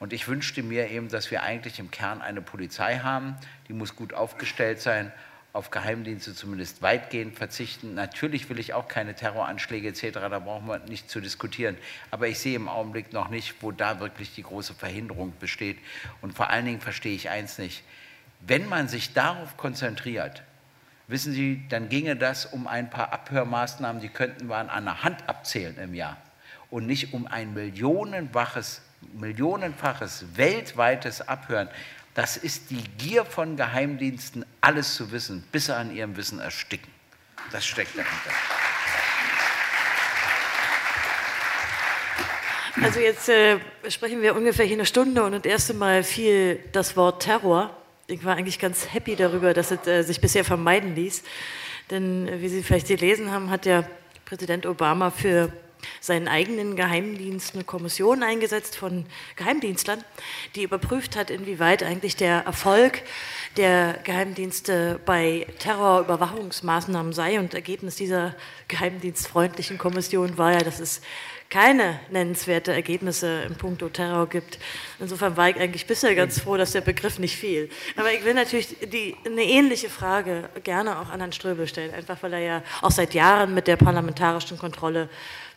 [0.00, 3.36] Und ich wünschte mir eben, dass wir eigentlich im Kern eine Polizei haben,
[3.68, 5.12] die muss gut aufgestellt sein
[5.52, 7.94] auf Geheimdienste zumindest weitgehend verzichten.
[7.94, 11.76] Natürlich will ich auch keine Terroranschläge etc., da brauchen wir nicht zu diskutieren.
[12.10, 15.78] Aber ich sehe im Augenblick noch nicht, wo da wirklich die große Verhinderung besteht.
[16.20, 17.82] Und vor allen Dingen verstehe ich eins nicht.
[18.40, 20.42] Wenn man sich darauf konzentriert,
[21.08, 25.28] wissen Sie, dann ginge das um ein paar Abhörmaßnahmen, die könnten wir an der Hand
[25.28, 26.18] abzählen im Jahr.
[26.70, 28.82] Und nicht um ein millionenfaches,
[29.14, 31.68] millionenfaches weltweites Abhören.
[32.18, 36.92] Das ist die Gier von Geheimdiensten, alles zu wissen, bis sie an ihrem Wissen ersticken.
[37.52, 38.30] Das steckt dahinter.
[42.82, 46.96] Also jetzt äh, sprechen wir ungefähr hier eine Stunde und das erste Mal fiel das
[46.96, 47.70] Wort Terror.
[48.08, 51.22] Ich war eigentlich ganz happy darüber, dass es äh, sich bisher vermeiden ließ.
[51.88, 53.88] Denn äh, wie Sie vielleicht gelesen haben, hat der
[54.24, 55.52] Präsident Obama für
[56.00, 59.06] seinen eigenen Geheimdienst eine Kommission eingesetzt von
[59.36, 60.04] Geheimdienstlern,
[60.54, 63.02] die überprüft hat, inwieweit eigentlich der Erfolg
[63.56, 67.38] der Geheimdienste bei Terrorüberwachungsmaßnahmen sei.
[67.38, 68.34] Und Ergebnis dieser
[68.68, 71.00] geheimdienstfreundlichen Kommission war ja, dass es
[71.50, 74.58] keine nennenswerte Ergebnisse im Punkto Terror gibt.
[75.00, 77.70] Insofern war ich eigentlich bisher ganz froh, dass der Begriff nicht fiel.
[77.96, 82.22] Aber ich will natürlich die, eine ähnliche Frage gerne auch an Herrn Ströbel stellen, einfach
[82.22, 85.08] weil er ja auch seit Jahren mit der parlamentarischen Kontrolle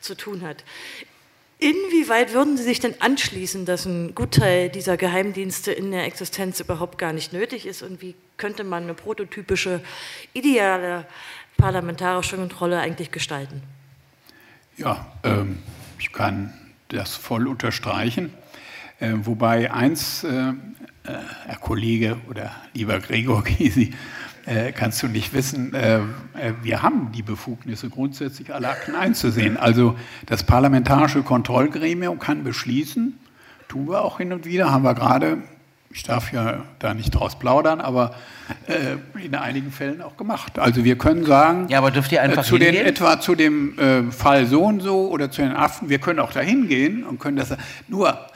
[0.01, 0.63] zu tun hat.
[1.61, 6.97] Inwieweit würden Sie sich denn anschließen, dass ein Gutteil dieser Geheimdienste in der Existenz überhaupt
[6.97, 7.83] gar nicht nötig ist?
[7.83, 9.79] Und wie könnte man eine prototypische,
[10.33, 11.05] ideale
[11.57, 13.61] parlamentarische Kontrolle eigentlich gestalten?
[14.75, 15.59] Ja, ähm,
[15.99, 16.51] ich kann
[16.87, 18.33] das voll unterstreichen.
[18.99, 20.53] Äh, wobei eins, äh, äh
[21.45, 23.93] Herr Kollege oder lieber Gregor Gysi,
[24.45, 26.01] äh, kannst du nicht wissen, äh, äh,
[26.61, 29.57] wir haben die Befugnisse, grundsätzlich alle Akten einzusehen.
[29.57, 33.19] Also das parlamentarische Kontrollgremium kann beschließen,
[33.67, 35.37] tun wir auch hin und wieder, haben wir gerade,
[35.91, 38.15] ich darf ja da nicht draus plaudern, aber
[38.67, 40.57] äh, in einigen Fällen auch gemacht.
[40.57, 44.47] Also wir können sagen, ja, aber dürft ihr einfach zu den, etwa zu dem Fall
[44.47, 47.55] so und so oder zu den Affen, wir können auch da hingehen und können das,
[47.87, 48.30] nur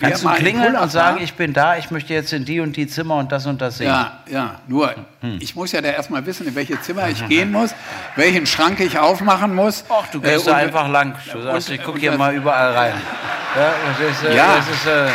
[0.00, 2.86] Kannst du klingeln und sagen, ich bin da, ich möchte jetzt in die und die
[2.86, 3.88] Zimmer und das und das sehen?
[3.88, 5.38] Ja, ja, nur hm.
[5.40, 7.74] ich muss ja da erstmal wissen, in welche Zimmer ich gehen muss,
[8.16, 9.84] welchen Schrank ich aufmachen muss.
[9.90, 11.14] Ach, du gehst äh, da einfach lang.
[11.32, 12.94] Du sagst, und, ich gucke hier mal überall rein.
[13.56, 14.56] Ja, das ist, äh, ja.
[14.56, 15.08] Das ist äh,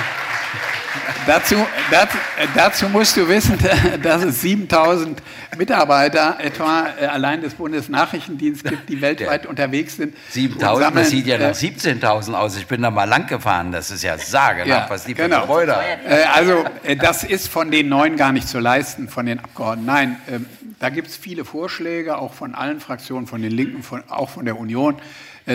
[1.25, 1.55] dazu,
[1.91, 2.17] dazu,
[2.55, 3.57] dazu, musst du wissen,
[4.03, 5.21] dass es 7000
[5.57, 10.15] Mitarbeiter etwa äh, allein des Bundesnachrichtendienstes gibt, die weltweit Der unterwegs sind.
[10.29, 12.57] 7000, das sieht ja nach 17.000 äh, aus.
[12.57, 13.71] Ich bin da mal lang gefahren.
[13.71, 15.41] Das ist ja sagenhaft, ja, was die für genau.
[15.41, 15.75] Gebäude.
[16.07, 16.65] Äh, also,
[16.99, 19.85] das ist von den neuen gar nicht zu leisten, von den Abgeordneten.
[19.85, 20.45] Nein, ähm,
[20.79, 24.45] da gibt es viele Vorschläge, auch von allen Fraktionen, von den Linken, von, auch von
[24.45, 24.97] der Union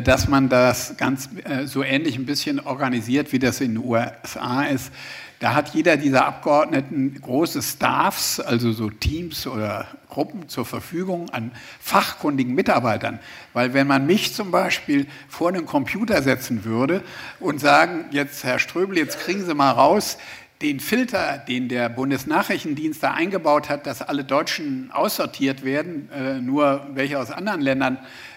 [0.05, 1.29] dass man das ganz
[1.65, 4.93] so ähnlich ein bisschen organisiert, wie das in den USA ist.
[5.41, 11.51] Da hat jeder dieser Abgeordneten große Staffs, also so Teams oder Gruppen zur Verfügung an
[11.81, 13.21] fachkundigen Mitarbeitern.
[13.55, 17.03] Weil wenn man mich zum Beispiel vor einen Computer setzen würde
[17.39, 20.19] und sagen, jetzt Herr Ströbel, jetzt kriegen Sie mal raus,
[20.61, 26.87] den Filter, den der Bundesnachrichtendienst da eingebaut hat, dass alle Deutschen aussortiert werden, äh, nur
[26.93, 27.97] welche aus anderen Ländern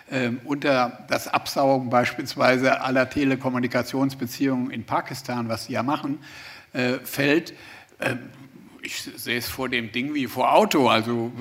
[0.09, 6.19] äh, unter das Absaugen beispielsweise aller Telekommunikationsbeziehungen in Pakistan, was sie ja machen,
[6.73, 7.53] äh, fällt.
[7.99, 8.15] Äh,
[8.81, 11.31] ich sehe es vor dem Ding wie vor Auto, also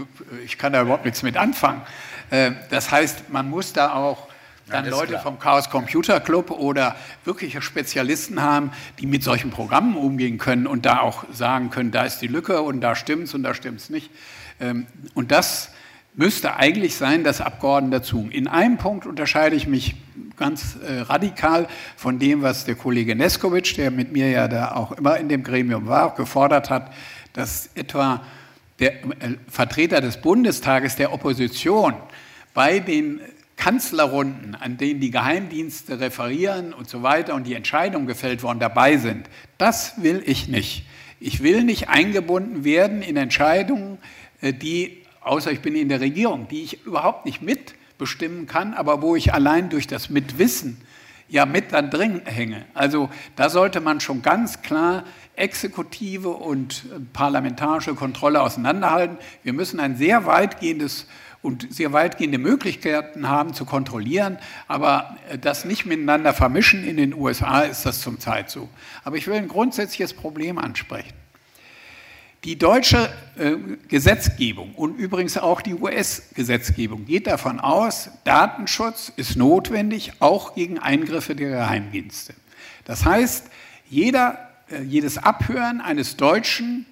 [0.44, 1.82] ich kann da überhaupt nichts mit anfangen.
[2.30, 4.28] Äh, das heißt, man muss da auch
[4.68, 8.70] dann ja, Leute vom Chaos Computer Club oder wirkliche Spezialisten haben,
[9.00, 12.62] die mit solchen Programmen umgehen können und da auch sagen können, da ist die Lücke
[12.62, 14.10] und da stimmt's und da stimmt's nicht.
[14.60, 15.71] Ähm, und das
[16.14, 18.28] müsste eigentlich sein, dass Abgeordnete dazu.
[18.30, 19.96] In einem Punkt unterscheide ich mich
[20.36, 24.92] ganz äh, radikal von dem, was der Kollege Neskovic, der mit mir ja da auch
[24.92, 26.92] immer in dem Gremium war, gefordert hat,
[27.32, 28.22] dass etwa
[28.78, 31.94] der äh, Vertreter des Bundestages der Opposition
[32.54, 33.20] bei den
[33.56, 38.96] Kanzlerrunden, an denen die Geheimdienste referieren und so weiter und die Entscheidungen gefällt worden dabei
[38.96, 40.84] sind, das will ich nicht.
[41.20, 43.98] Ich will nicht eingebunden werden in Entscheidungen,
[44.40, 49.02] äh, die, außer ich bin in der Regierung, die ich überhaupt nicht mitbestimmen kann, aber
[49.02, 50.80] wo ich allein durch das Mitwissen
[51.28, 52.66] ja mit dann drin hänge.
[52.74, 55.04] Also da sollte man schon ganz klar
[55.34, 59.16] Exekutive und äh, parlamentarische Kontrolle auseinanderhalten.
[59.42, 61.06] Wir müssen ein sehr weitgehendes
[61.40, 66.84] und sehr weitgehende Möglichkeiten haben zu kontrollieren, aber äh, das nicht miteinander vermischen.
[66.84, 68.68] In den USA ist das zum Zeit so.
[69.04, 71.21] Aber ich will ein grundsätzliches Problem ansprechen.
[72.44, 73.52] Die deutsche äh,
[73.86, 81.36] Gesetzgebung und übrigens auch die US-Gesetzgebung geht davon aus, Datenschutz ist notwendig, auch gegen Eingriffe
[81.36, 82.34] der Geheimdienste.
[82.84, 83.46] Das heißt,
[83.88, 86.86] jeder, äh, jedes Abhören eines Deutschen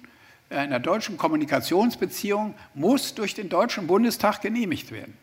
[0.49, 5.17] einer deutschen Kommunikationsbeziehung muss durch den Deutschen Bundestag genehmigt werden.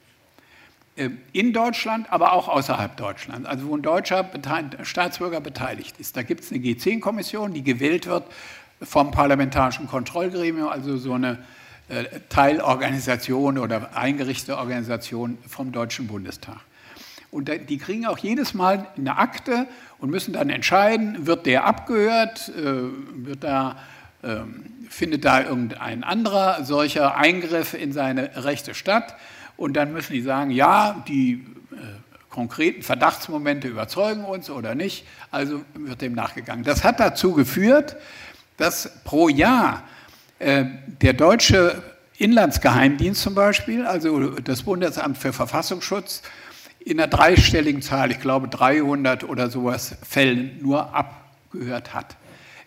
[0.96, 4.28] Äh, in Deutschland, aber auch außerhalb Deutschlands, also wo ein deutscher
[4.82, 6.16] Staatsbürger beteiligt ist.
[6.16, 8.24] Da gibt es eine G10-Kommission, die gewählt wird
[8.82, 11.38] vom Parlamentarischen Kontrollgremium, also so eine
[11.88, 16.58] äh, Teilorganisation oder eingerichtete Organisation vom Deutschen Bundestag.
[17.30, 19.66] Und die kriegen auch jedes Mal eine Akte
[19.98, 23.76] und müssen dann entscheiden, wird der abgehört, äh, wird da
[24.24, 29.14] ähm, findet da irgendein anderer solcher Eingriff in seine Rechte statt.
[29.56, 31.76] Und dann müssen die sagen, ja, die äh,
[32.28, 35.06] konkreten Verdachtsmomente überzeugen uns oder nicht.
[35.30, 36.64] Also wird dem nachgegangen.
[36.64, 37.96] Das hat dazu geführt,
[38.58, 39.84] dass pro Jahr
[40.38, 40.66] äh,
[41.00, 41.82] der deutsche
[42.18, 46.22] Inlandsgeheimdienst zum Beispiel, also das Bundesamt für Verfassungsschutz,
[46.80, 52.16] in einer dreistelligen Zahl, ich glaube 300 oder sowas Fällen nur abgehört hat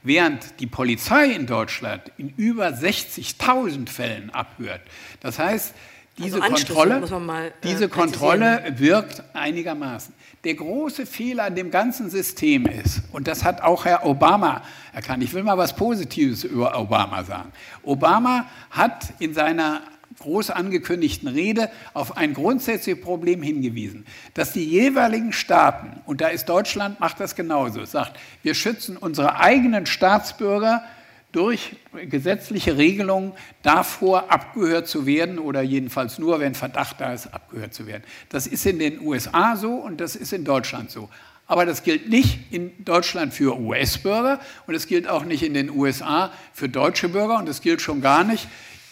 [0.04, 4.82] während die Polizei in Deutschland in über 60.000 Fällen abhört.
[5.20, 5.74] Das heißt,
[6.18, 10.14] diese also Kontrolle, mal, äh, diese Kontrolle wirkt einigermaßen.
[10.44, 14.62] Der große Fehler an dem ganzen System ist, und das hat auch Herr Obama
[14.94, 17.52] erkannt, ich will mal was Positives über Obama sagen.
[17.84, 19.82] Obama hat in seiner
[20.20, 26.46] groß angekündigten Rede auf ein grundsätzliches Problem hingewiesen, dass die jeweiligen Staaten, und da ist
[26.46, 30.84] Deutschland, macht das genauso, sagt, wir schützen unsere eigenen Staatsbürger
[31.32, 31.76] durch
[32.10, 37.88] gesetzliche Regelungen davor, abgehört zu werden oder jedenfalls nur, wenn Verdacht da ist, abgehört zu
[37.88, 38.04] werden.
[38.30, 41.10] Das ist in den USA so und das ist in Deutschland so.
[41.48, 45.70] Aber das gilt nicht in Deutschland für US-Bürger und es gilt auch nicht in den
[45.70, 48.48] USA für deutsche Bürger und es gilt schon gar nicht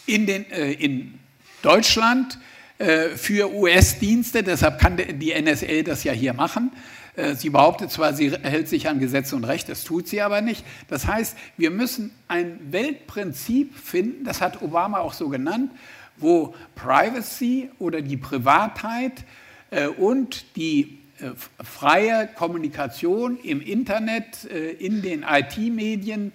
[0.06, 1.18] in, den, äh, in
[1.62, 2.38] Deutschland
[2.78, 6.72] äh, für US-Dienste, deshalb kann die NSA das ja hier machen.
[7.16, 10.40] Äh, sie behauptet zwar, sie hält sich an Gesetze und Recht, das tut sie aber
[10.40, 10.64] nicht.
[10.88, 15.70] Das heißt, wir müssen ein Weltprinzip finden, das hat Obama auch so genannt,
[16.16, 19.24] wo Privacy oder die Privatheit
[19.70, 20.98] äh, und die
[21.62, 26.32] freie Kommunikation im Internet, in den IT-Medien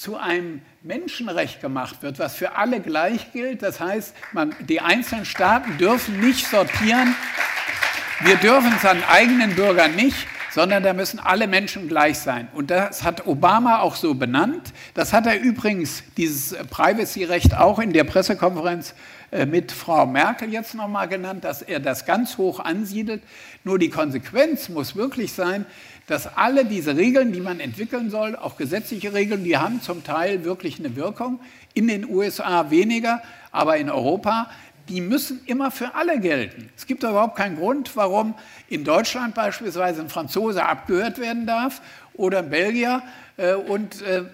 [0.00, 3.62] zu einem Menschenrecht gemacht wird, was für alle gleich gilt.
[3.62, 7.14] Das heißt, man, die einzelnen Staaten dürfen nicht sortieren.
[8.22, 12.48] Wir dürfen es an eigenen Bürgern nicht, sondern da müssen alle Menschen gleich sein.
[12.52, 14.74] Und das hat Obama auch so benannt.
[14.92, 18.94] Das hat er übrigens, dieses Privacy-Recht, auch in der Pressekonferenz
[19.30, 23.22] äh, mit Frau Merkel jetzt nochmal genannt, dass er das ganz hoch ansiedelt.
[23.64, 25.64] Nur die Konsequenz muss wirklich sein,
[26.06, 30.44] dass alle diese Regeln, die man entwickeln soll, auch gesetzliche Regeln, die haben zum Teil
[30.44, 31.40] wirklich eine Wirkung.
[31.72, 34.50] In den USA weniger, aber in Europa,
[34.90, 36.68] die müssen immer für alle gelten.
[36.76, 38.34] Es gibt überhaupt keinen Grund, warum
[38.68, 41.80] in Deutschland beispielsweise ein Franzose abgehört werden darf
[42.14, 43.02] oder ein Belgier
[43.36, 44.24] äh, und äh,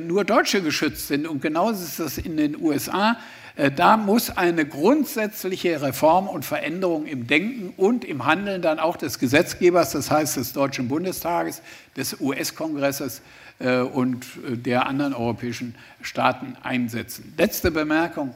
[0.00, 1.26] nur Deutsche geschützt sind.
[1.26, 3.16] Und genauso ist das in den USA.
[3.56, 8.96] Äh, da muss eine grundsätzliche Reform und Veränderung im Denken und im Handeln dann auch
[8.96, 11.60] des Gesetzgebers, das heißt des Deutschen Bundestages,
[11.96, 13.20] des US-Kongresses
[13.58, 17.34] äh, und äh, der anderen europäischen Staaten einsetzen.
[17.36, 18.32] Letzte Bemerkung.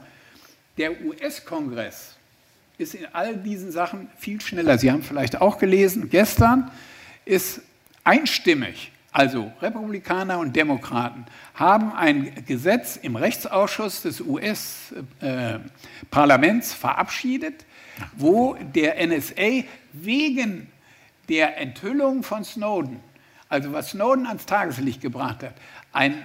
[0.77, 2.15] Der US-Kongress
[2.77, 4.77] ist in all diesen Sachen viel schneller.
[4.77, 6.71] Sie haben vielleicht auch gelesen, gestern
[7.25, 7.61] ist
[8.03, 17.63] einstimmig also Republikaner und Demokraten, haben ein Gesetz im Rechtsausschuss des US-Parlaments verabschiedet,
[18.17, 20.71] wo der NSA wegen
[21.29, 23.01] der Enthüllung von Snowden,
[23.49, 25.53] also was Snowden ans Tageslicht gebracht hat,
[25.91, 26.15] ein, äh,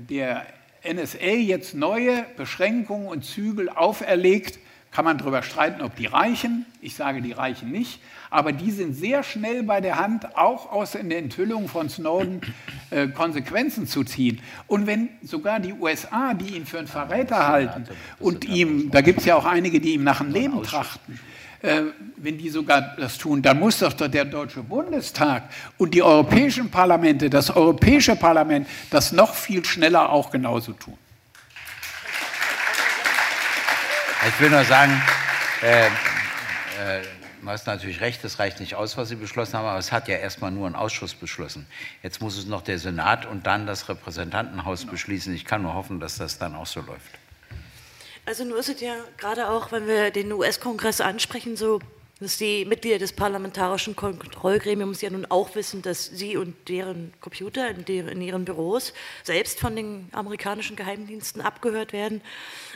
[0.00, 0.46] der
[0.84, 4.58] NSA jetzt neue Beschränkungen und Zügel auferlegt,
[4.90, 6.64] kann man darüber streiten, ob die reichen.
[6.80, 8.00] Ich sage, die reichen nicht.
[8.30, 12.40] Aber die sind sehr schnell bei der Hand, auch aus der Enthüllung von Snowden
[12.90, 14.40] äh, Konsequenzen zu ziehen.
[14.66, 17.84] Und wenn sogar die USA, die ihn für einen Verräter halten
[18.18, 21.18] und ihm, da gibt es ja auch einige, die ihm nach dem Leben trachten,
[21.60, 25.44] wenn die sogar das tun, dann muss doch der Deutsche Bundestag
[25.76, 30.96] und die europäischen Parlamente, das Europäische Parlament, das noch viel schneller auch genauso tun.
[34.26, 35.00] Ich will nur sagen,
[35.62, 37.02] äh, äh,
[37.40, 40.08] du hast natürlich recht, es reicht nicht aus, was Sie beschlossen haben, aber es hat
[40.08, 41.66] ja erstmal nur ein Ausschuss beschlossen.
[42.02, 45.32] Jetzt muss es noch der Senat und dann das Repräsentantenhaus beschließen.
[45.34, 47.18] Ich kann nur hoffen, dass das dann auch so läuft.
[48.28, 51.78] Also nur ist es ja gerade auch, wenn wir den US-Kongress ansprechen, so,
[52.20, 57.70] dass die Mitglieder des parlamentarischen Kontrollgremiums ja nun auch wissen, dass sie und deren Computer
[57.70, 58.92] in, deren, in ihren Büros
[59.24, 62.20] selbst von den amerikanischen Geheimdiensten abgehört werden.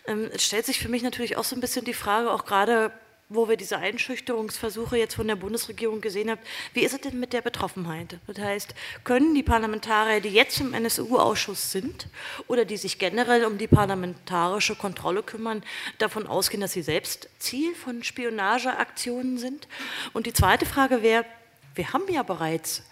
[0.07, 2.91] Ähm, es stellt sich für mich natürlich auch so ein bisschen die Frage, auch gerade
[3.35, 6.41] wo wir diese Einschüchterungsversuche jetzt von der Bundesregierung gesehen haben,
[6.75, 8.19] wie ist es denn mit der Betroffenheit?
[8.27, 8.75] Das heißt,
[9.05, 12.09] können die Parlamentarier, die jetzt im NSU-Ausschuss sind
[12.47, 15.63] oder die sich generell um die parlamentarische Kontrolle kümmern,
[15.99, 19.69] davon ausgehen, dass sie selbst Ziel von Spionageaktionen sind?
[20.13, 21.25] Und die zweite Frage wäre,
[21.75, 22.83] wir haben ja bereits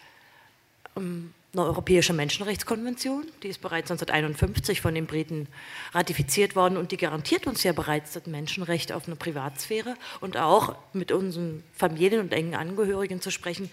[0.97, 5.49] ähm, eine europäische Menschenrechtskonvention, die ist bereits 1951 von den Briten
[5.93, 10.77] ratifiziert worden und die garantiert uns ja bereits das Menschenrecht auf eine Privatsphäre und auch
[10.93, 13.71] mit unseren Familien und engen Angehörigen zu sprechen.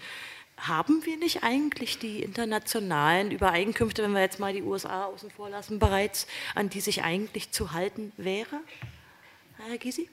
[0.56, 5.48] Haben wir nicht eigentlich die internationalen Übereinkünfte, wenn wir jetzt mal die USA außen vor
[5.48, 6.26] lassen, bereits,
[6.56, 8.58] an die sich eigentlich zu halten wäre?
[9.58, 10.08] Herr Gysi?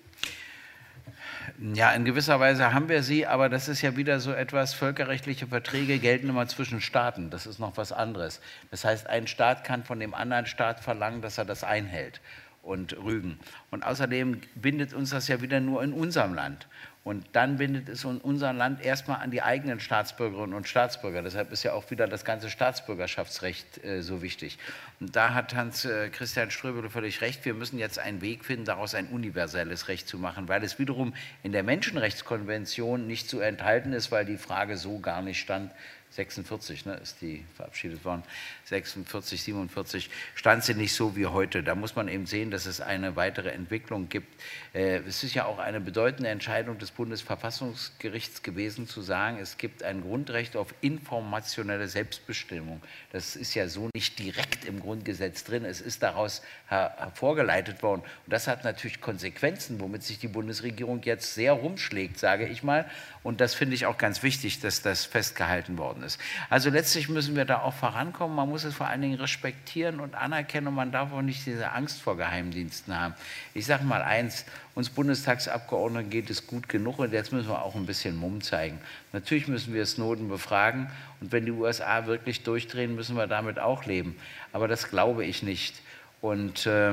[1.74, 5.48] Ja, in gewisser Weise haben wir sie, aber das ist ja wieder so etwas, völkerrechtliche
[5.48, 7.30] Verträge gelten immer zwischen Staaten.
[7.30, 8.42] Das ist noch was anderes.
[8.72, 12.22] Das heißt, ein Staat kann von dem anderen Staat verlangen, dass er das einhält
[12.62, 13.40] und rügen.
[13.72, 16.68] Und außerdem bindet uns das ja wieder nur in unserem Land.
[17.06, 21.22] Und dann bindet es unser Land erstmal an die eigenen Staatsbürgerinnen und Staatsbürger.
[21.22, 24.58] Deshalb ist ja auch wieder das ganze Staatsbürgerschaftsrecht äh, so wichtig.
[25.00, 27.46] Und da hat Hans-Christian äh, Ströbele völlig recht.
[27.46, 31.14] Wir müssen jetzt einen Weg finden, daraus ein universelles Recht zu machen, weil es wiederum
[31.44, 35.70] in der Menschenrechtskonvention nicht zu enthalten ist, weil die Frage so gar nicht stand,
[36.16, 38.24] 46 ne, ist die verabschiedet worden,
[38.66, 41.62] 46, 47, stand sie nicht so wie heute.
[41.62, 44.28] Da muss man eben sehen, dass es eine weitere Entwicklung gibt.
[44.76, 49.84] Äh, es ist ja auch eine bedeutende Entscheidung des Bundesverfassungsgerichts gewesen, zu sagen, es gibt
[49.84, 52.82] ein Grundrecht auf informationelle Selbstbestimmung.
[53.14, 58.02] Das ist ja so nicht direkt im Grundgesetz drin, es ist daraus hervorgeleitet worden.
[58.02, 62.86] Und das hat natürlich Konsequenzen, womit sich die Bundesregierung jetzt sehr rumschlägt, sage ich mal.
[63.24, 66.20] Und das finde ich auch ganz wichtig, dass das festgehalten worden ist.
[66.50, 68.36] Also letztlich müssen wir da auch vorankommen.
[68.36, 71.72] Man muss es vor allen Dingen respektieren und anerkennen und man darf auch nicht diese
[71.72, 73.14] Angst vor Geheimdiensten haben.
[73.54, 74.46] Ich sage mal eins,
[74.76, 78.78] uns Bundestagsabgeordneten geht es gut genug und jetzt müssen wir auch ein bisschen Mumm zeigen.
[79.14, 83.86] Natürlich müssen wir Snowden befragen und wenn die USA wirklich durchdrehen, müssen wir damit auch
[83.86, 84.18] leben.
[84.52, 85.82] Aber das glaube ich nicht.
[86.22, 86.92] Und äh,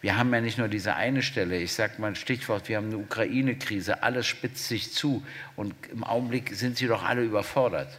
[0.00, 2.86] wir haben ja nicht nur diese eine Stelle, ich sage mal ein Stichwort, wir haben
[2.86, 5.22] eine Ukraine-Krise, alles spitzt sich zu
[5.54, 7.98] und im Augenblick sind sie doch alle überfordert.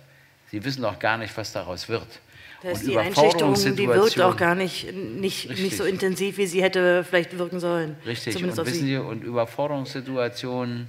[0.50, 2.20] Sie wissen doch gar nicht, was daraus wird.
[2.64, 7.04] Das die Einschüchterung, die wirkt auch gar nicht, nicht, nicht so intensiv, wie sie hätte
[7.04, 7.96] vielleicht wirken sollen.
[8.06, 10.88] Richtig, Zumindest und wissen Sie, und Überforderungssituationen,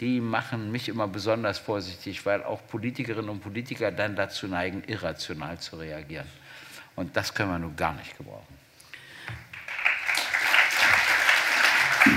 [0.00, 5.58] die machen mich immer besonders vorsichtig, weil auch Politikerinnen und Politiker dann dazu neigen, irrational
[5.58, 6.26] zu reagieren.
[6.96, 8.62] Und das können wir nun gar nicht gebrauchen.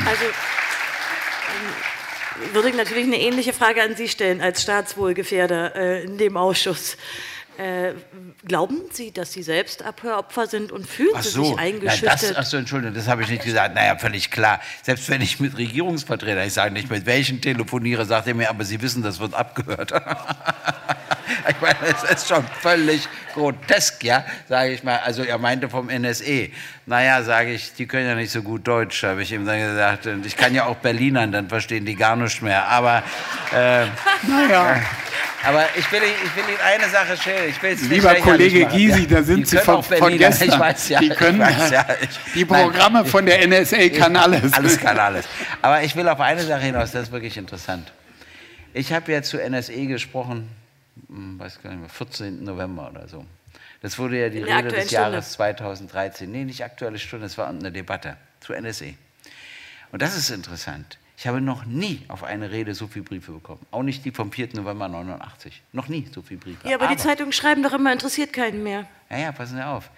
[0.05, 6.17] Also ähm, würde ich natürlich eine ähnliche Frage an Sie stellen als Staatswohlgefährder äh, in
[6.17, 6.97] dem Ausschuss.
[7.57, 7.93] Äh,
[8.45, 12.37] glauben Sie, dass Sie selbst Abhöropfer sind und fühlen ach so, Sie sich eingeschüchtert?
[12.37, 13.75] achso, Entschuldigung, das habe ich nicht gesagt.
[13.75, 14.59] Naja, völlig klar.
[14.83, 18.65] Selbst wenn ich mit Regierungsvertretern, ich sage nicht, mit welchen telefoniere, sagt er mir, aber
[18.65, 19.93] Sie wissen, das wird abgehört.
[21.49, 24.99] ich meine, es ist schon völlig grotesk, ja, sage ich mal.
[25.03, 26.49] Also er meinte vom NSE.
[26.85, 30.07] Naja, sage ich, die können ja nicht so gut Deutsch, habe ich ihm dann gesagt.
[30.07, 32.67] Und ich kann ja auch Berlinern, dann verstehen die gar nichts mehr.
[32.67, 33.03] Aber,
[33.53, 33.85] äh,
[34.27, 34.81] naja.
[35.47, 37.49] Aber ich will, ich will Ihnen eine Sache schildern.
[37.49, 40.49] Ich will's Lieber Kollege Gysi, da sind Sie von, von gestern.
[40.49, 41.85] Ich weiß, ja, die können, weiß, ja.
[42.01, 44.53] Ich, die Programme nein, von der NSA kann alles.
[44.53, 45.25] Alles kann alles.
[45.61, 47.91] Aber ich will auf eine Sache hinaus, das ist wirklich interessant.
[48.73, 50.49] Ich habe ja zu NSE gesprochen,
[51.07, 52.43] weiß gar nicht mehr, 14.
[52.43, 53.25] November oder so.
[53.81, 56.31] Das wurde ja die Rede des Jahres 2013.
[56.31, 58.95] Nee, nicht Aktuelle Stunde, es war eine Debatte zu NSE.
[59.91, 60.97] Und das ist interessant.
[61.17, 63.65] Ich habe noch nie auf eine Rede so viele Briefe bekommen.
[63.71, 64.49] Auch nicht die vom 4.
[64.53, 65.61] November 89.
[65.71, 66.67] Noch nie so viele Briefe.
[66.67, 68.85] Ja, aber, aber die Zeitungen schreiben doch immer, interessiert keinen mehr.
[69.09, 69.89] Ja, ja, passen Sie auf.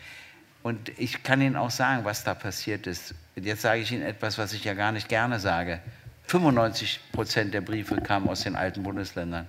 [0.62, 3.16] Und ich kann Ihnen auch sagen, was da passiert ist.
[3.36, 5.80] Jetzt sage ich Ihnen etwas, was ich ja gar nicht gerne sage.
[6.28, 9.48] 95 Prozent der Briefe kamen aus den alten Bundesländern.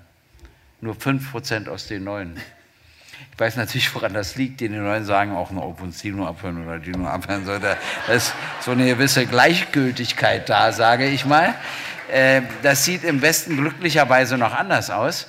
[0.80, 2.40] Nur 5 Prozent aus den neuen.
[3.32, 4.60] Ich weiß natürlich, woran das liegt.
[4.60, 7.76] Die Neuen sagen auch nur, ob uns die nur abhören oder die nur abhören sollte.
[8.06, 11.54] Da ist so eine gewisse Gleichgültigkeit da, sage ich mal.
[12.12, 15.26] Äh, das sieht im Westen glücklicherweise noch anders aus.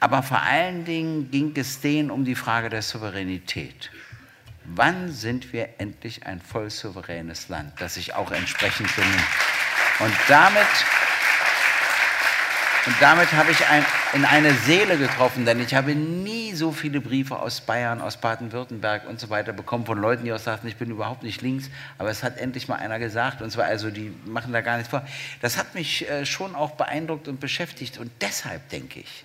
[0.00, 3.90] Aber vor allen Dingen ging es denen um die Frage der Souveränität.
[4.64, 9.26] Wann sind wir endlich ein voll souveränes Land, das sich auch entsprechend benimmt?
[10.00, 10.66] Und damit
[12.88, 13.84] und damit habe ich ein,
[14.14, 19.06] in eine Seele getroffen, denn ich habe nie so viele Briefe aus Bayern, aus Baden-Württemberg
[19.06, 21.68] und so weiter bekommen von Leuten, die auch sagten, ich bin überhaupt nicht links,
[21.98, 24.88] aber es hat endlich mal einer gesagt, und zwar also, die machen da gar nichts
[24.88, 25.06] vor.
[25.42, 29.24] Das hat mich äh, schon auch beeindruckt und beschäftigt und deshalb denke ich,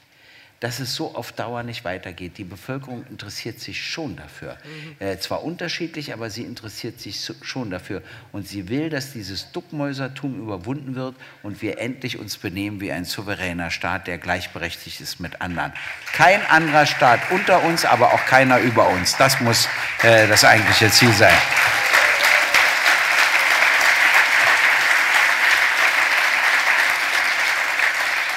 [0.63, 2.37] dass es so auf Dauer nicht weitergeht.
[2.37, 4.55] Die Bevölkerung interessiert sich schon dafür.
[4.63, 5.05] Mhm.
[5.05, 8.01] Äh, zwar unterschiedlich, aber sie interessiert sich so, schon dafür.
[8.31, 13.03] Und sie will, dass dieses Duckmäusertum überwunden wird und wir endlich uns benehmen wie ein
[13.03, 15.73] souveräner Staat, der gleichberechtigt ist mit anderen.
[16.13, 19.17] Kein anderer Staat unter uns, aber auch keiner über uns.
[19.17, 19.67] Das muss
[20.01, 21.35] äh, das eigentliche Ziel sein.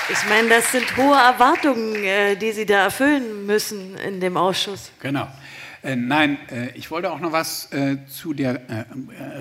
[0.09, 4.93] Ich meine, das sind hohe Erwartungen, äh, die Sie da erfüllen müssen in dem Ausschuss.
[5.01, 5.27] Genau.
[5.83, 7.71] Äh, nein, äh, ich wollte auch noch was
[8.09, 8.87] zu der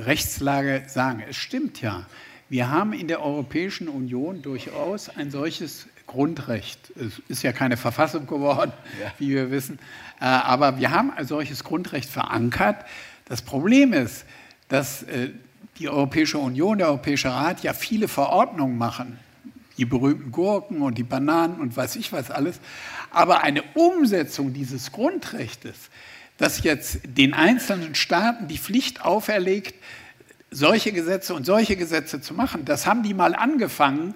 [0.05, 1.23] Rechtslage sagen.
[1.29, 2.07] Es stimmt ja,
[2.49, 6.91] wir haben in der Europäischen Union durchaus ein solches Grundrecht.
[6.95, 9.11] Es ist ja keine Verfassung geworden, ja.
[9.19, 9.77] wie wir wissen,
[10.19, 12.85] aber wir haben ein solches Grundrecht verankert.
[13.25, 14.25] Das Problem ist,
[14.67, 15.05] dass
[15.77, 19.19] die Europäische Union, der Europäische Rat ja viele Verordnungen machen
[19.77, 22.59] die berühmten Gurken und die Bananen und weiß ich was alles.
[23.11, 25.75] Aber eine Umsetzung dieses Grundrechtes,
[26.37, 29.75] das jetzt den einzelnen Staaten die Pflicht auferlegt,
[30.55, 34.13] solche Gesetze und solche Gesetze zu machen, das haben die mal angefangen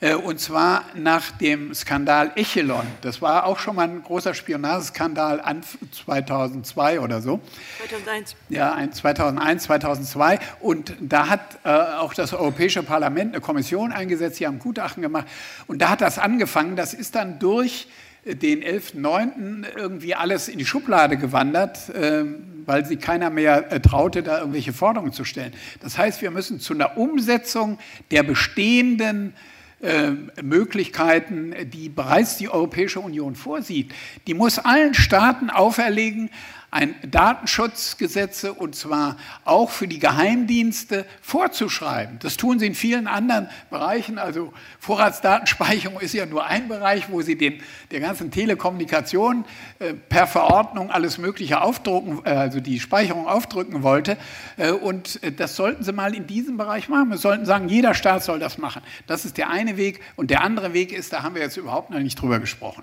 [0.00, 2.86] äh, und zwar nach dem Skandal Echelon.
[3.02, 5.62] Das war auch schon mal ein großer Spionageskandal an
[5.92, 7.40] 2002 oder so.
[7.78, 8.36] 2001.
[8.48, 10.38] Ja, 2001, 2002.
[10.60, 15.26] Und da hat äh, auch das Europäische Parlament eine Kommission eingesetzt, die haben Gutachten gemacht.
[15.68, 16.74] Und da hat das angefangen.
[16.74, 17.86] Das ist dann durch
[18.24, 19.64] den 11.9.
[19.76, 22.24] irgendwie alles in die Schublade gewandert, äh,
[22.64, 25.52] weil sich keiner mehr äh, traute, da irgendwelche Forderungen zu stellen.
[25.80, 27.78] Das heißt, wir müssen zu einer Umsetzung
[28.12, 29.34] der bestehenden
[29.80, 33.92] äh, Möglichkeiten, die bereits die Europäische Union vorsieht,
[34.28, 36.30] die muss allen Staaten auferlegen,
[36.72, 42.18] ein Datenschutzgesetze und zwar auch für die Geheimdienste vorzuschreiben.
[42.20, 44.18] Das tun sie in vielen anderen Bereichen.
[44.18, 47.60] Also Vorratsdatenspeicherung ist ja nur ein Bereich, wo sie den,
[47.90, 49.44] der ganzen Telekommunikation
[49.80, 54.16] äh, per Verordnung alles Mögliche aufdrucken, äh, also die Speicherung aufdrücken wollte.
[54.56, 57.10] Äh, und äh, das sollten sie mal in diesem Bereich machen.
[57.10, 58.80] Wir sollten sagen, jeder Staat soll das machen.
[59.06, 60.00] Das ist der eine Weg.
[60.16, 62.82] Und der andere Weg ist, da haben wir jetzt überhaupt noch nicht drüber gesprochen.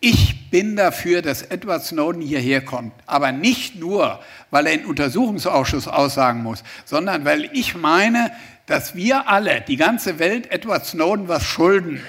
[0.00, 4.20] Ich bin dafür, dass Edward Snowden hierher kommt, aber nicht nur,
[4.50, 8.30] weil er in Untersuchungsausschuss aussagen muss, sondern weil ich meine,
[8.66, 12.00] dass wir alle, die ganze Welt, Edward Snowden was schulden.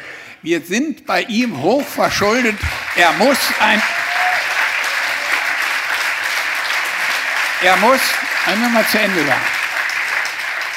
[0.44, 2.56] Wir sind bei ihm hoch verschuldet.
[2.96, 3.82] Er muss ein,
[7.64, 8.00] er muss,
[8.46, 9.42] einmal mal zu Ende sagen,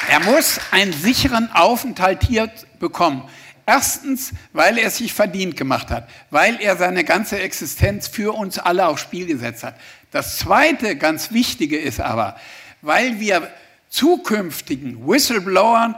[0.09, 2.49] er muss einen sicheren Aufenthalt hier
[2.79, 3.23] bekommen.
[3.65, 8.87] Erstens, weil er sich verdient gemacht hat, weil er seine ganze Existenz für uns alle
[8.87, 9.75] aufs Spiel gesetzt hat.
[10.11, 12.35] Das Zweite, ganz Wichtige ist aber,
[12.81, 13.49] weil wir
[13.89, 15.95] zukünftigen Whistleblowern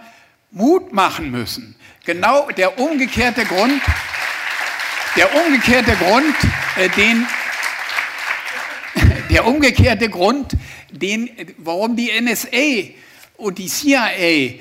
[0.52, 1.76] Mut machen müssen.
[2.06, 3.82] Genau der umgekehrte Grund,
[5.16, 6.36] der umgekehrte Grund,
[6.78, 7.26] äh, den,
[9.32, 10.56] der umgekehrte Grund,
[10.92, 12.94] den, warum die NSA
[13.38, 14.60] und die CIA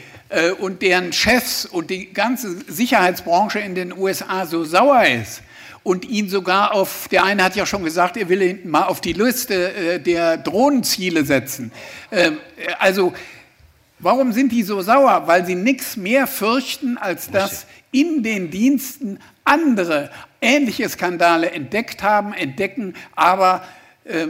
[0.59, 5.43] und deren Chefs und die ganze Sicherheitsbranche in den USA so sauer ist
[5.85, 9.01] und ihn sogar auf, der eine hat ja schon gesagt, er will ihn mal auf
[9.01, 11.70] die Liste äh, der Drohnenziele setzen.
[12.11, 12.39] Ähm,
[12.81, 13.12] also,
[13.99, 15.25] warum sind die so sauer?
[15.27, 20.11] Weil sie nichts mehr fürchten, als dass in den Diensten andere
[20.41, 23.62] ähnliche Skandale entdeckt haben, entdecken, aber
[24.05, 24.29] äh,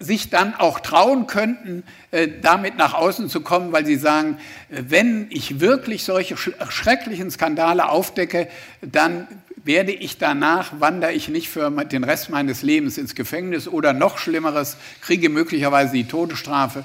[0.00, 4.38] sich dann auch trauen könnten, äh, damit nach außen zu kommen, weil sie sagen,
[4.70, 8.48] äh, wenn ich wirklich solche schrecklichen Skandale aufdecke,
[8.82, 9.26] dann
[9.64, 14.18] werde ich danach, wandere ich nicht für den Rest meines Lebens ins Gefängnis oder noch
[14.18, 16.84] Schlimmeres, kriege möglicherweise die Todesstrafe.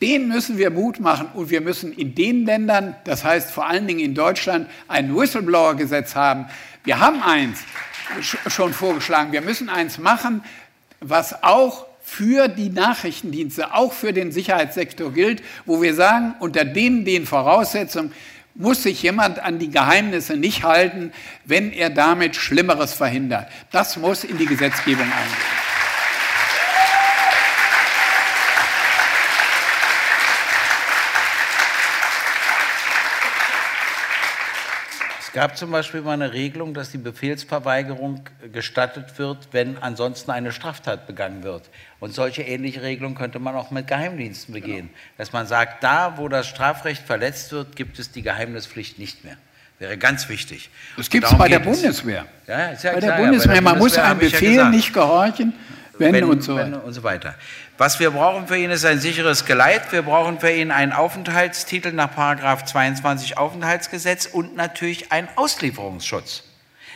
[0.00, 3.86] Den müssen wir Mut machen und wir müssen in den Ländern, das heißt vor allen
[3.86, 6.46] Dingen in Deutschland, ein Whistleblower-Gesetz haben.
[6.84, 7.60] Wir haben eins
[8.48, 9.32] schon vorgeschlagen.
[9.32, 10.44] Wir müssen eins machen,
[11.00, 17.04] was auch für die Nachrichtendienste, auch für den Sicherheitssektor gilt, wo wir sagen, unter denen
[17.04, 18.12] den Voraussetzungen
[18.54, 21.12] muss sich jemand an die Geheimnisse nicht halten,
[21.44, 23.48] wenn er damit Schlimmeres verhindert.
[23.72, 25.73] Das muss in die Gesetzgebung eingehen.
[35.34, 38.22] Gab zum Beispiel mal eine Regelung, dass die Befehlsverweigerung
[38.52, 41.68] gestattet wird, wenn ansonsten eine Straftat begangen wird.
[42.00, 44.86] Und solche ähnliche Regelungen könnte man auch mit Geheimdiensten begehen.
[44.86, 44.98] Genau.
[45.18, 49.36] Dass man sagt, da, wo das Strafrecht verletzt wird, gibt es die Geheimnispflicht nicht mehr.
[49.80, 50.70] Wäre ganz wichtig.
[50.96, 52.26] Das gibt es bei der Bundeswehr.
[52.46, 52.94] Ja, ja bei, klar, der Bundeswehr.
[52.94, 53.60] Ja, bei der Bundeswehr.
[53.60, 55.52] Man muss einem Befehl ja nicht gehorchen,
[55.98, 57.34] wenn, wenn, und so, wenn und so weiter.
[57.76, 59.90] Was wir brauchen für ihn ist ein sicheres Geleit.
[59.90, 62.14] Wir brauchen für ihn einen Aufenthaltstitel nach
[62.64, 66.44] 22 Aufenthaltsgesetz und natürlich einen Auslieferungsschutz.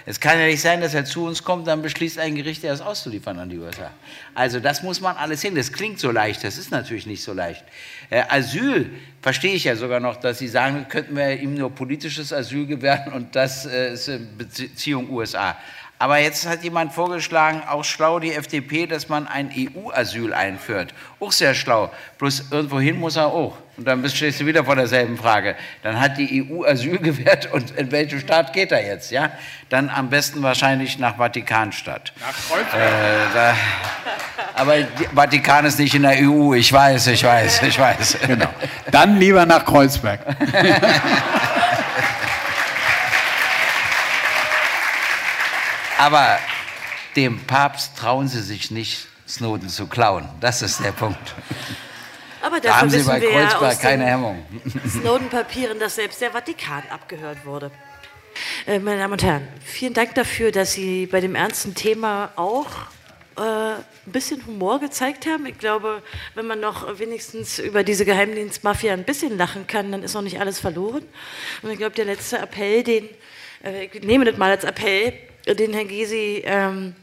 [0.07, 2.73] Es kann ja nicht sein, dass er zu uns kommt, dann beschließt ein Gericht, er
[2.73, 3.91] ist auszuliefern an die USA.
[4.37, 5.57] Also das muss man alles hin.
[5.57, 7.65] Das klingt so leicht, das ist natürlich nicht so leicht.
[8.09, 8.89] Äh, Asyl
[9.21, 13.13] verstehe ich ja sogar noch, dass Sie sagen, könnten wir ihm nur politisches Asyl gewähren
[13.13, 15.57] und das äh, ist Beziehung USA.
[16.01, 20.95] Aber jetzt hat jemand vorgeschlagen, auch schlau die FDP, dass man ein EU-Asyl einführt.
[21.19, 21.91] Auch sehr schlau.
[22.19, 23.57] Bloß irgendwohin muss er auch.
[23.77, 25.57] Und dann stehst du wieder vor derselben Frage.
[25.83, 29.11] Dann hat die EU Asyl gewährt und in welchen Staat geht er jetzt?
[29.11, 29.31] Ja?
[29.71, 32.13] Dann am besten wahrscheinlich nach Vatikanstadt.
[32.21, 32.75] Nach Kreuzberg.
[32.75, 33.55] Äh, da,
[34.55, 34.75] aber
[35.15, 36.55] Vatikan ist nicht in der EU.
[36.55, 38.19] Ich weiß, ich weiß, ich weiß.
[38.27, 38.49] Genau.
[38.91, 40.21] Dann lieber nach Kreuzberg.
[45.99, 46.39] Aber
[47.17, 50.29] dem Papst trauen sie sich nicht, Snowden zu klauen.
[50.41, 51.35] Das ist der Punkt.
[52.41, 54.45] Aber da haben Sie bei Kreuzberg ja keine Hemmung.
[54.89, 57.73] Snowden-Papieren, dass selbst der Vatikan abgehört wurde.
[58.67, 62.69] Äh, meine Damen und Herren, vielen Dank dafür, dass Sie bei dem ernsten Thema auch
[63.37, 65.47] äh, ein bisschen Humor gezeigt haben.
[65.47, 66.01] Ich glaube,
[66.37, 70.41] wenn man noch wenigstens über diese Geheimdienstmafia ein bisschen lachen kann, dann ist noch nicht
[70.41, 71.03] alles verloren.
[71.63, 73.09] Und ich glaube, der letzte Appell, den
[73.65, 75.13] äh, ich nehme das mal als Appell,
[75.47, 76.95] den Herr Gysi ähm,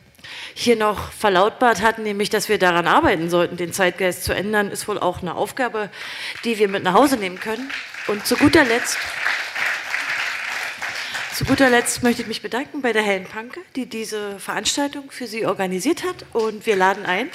[0.53, 4.87] hier noch verlautbart hat, nämlich, dass wir daran arbeiten sollten, den Zeitgeist zu ändern, ist
[4.87, 5.89] wohl auch eine Aufgabe,
[6.43, 7.69] die wir mit nach Hause nehmen können.
[8.07, 8.97] Und zu guter Letzt,
[11.35, 15.27] zu guter Letzt möchte ich mich bedanken bei der Helen Panke, die diese Veranstaltung für
[15.27, 16.25] Sie organisiert hat.
[16.31, 17.29] Und wir laden ein,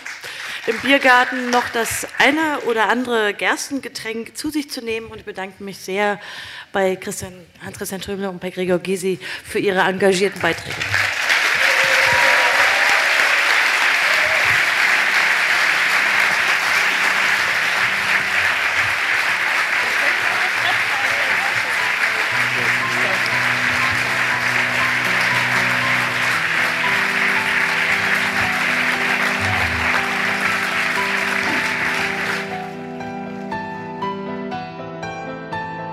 [0.67, 5.09] im Biergarten noch das eine oder andere Gerstengetränk zu sich zu nehmen.
[5.09, 6.19] Und ich bedanke mich sehr
[6.73, 7.33] bei Christian,
[7.65, 10.77] Hans-Christian Trömler und bei Gregor Gysi für ihre engagierten Beiträge.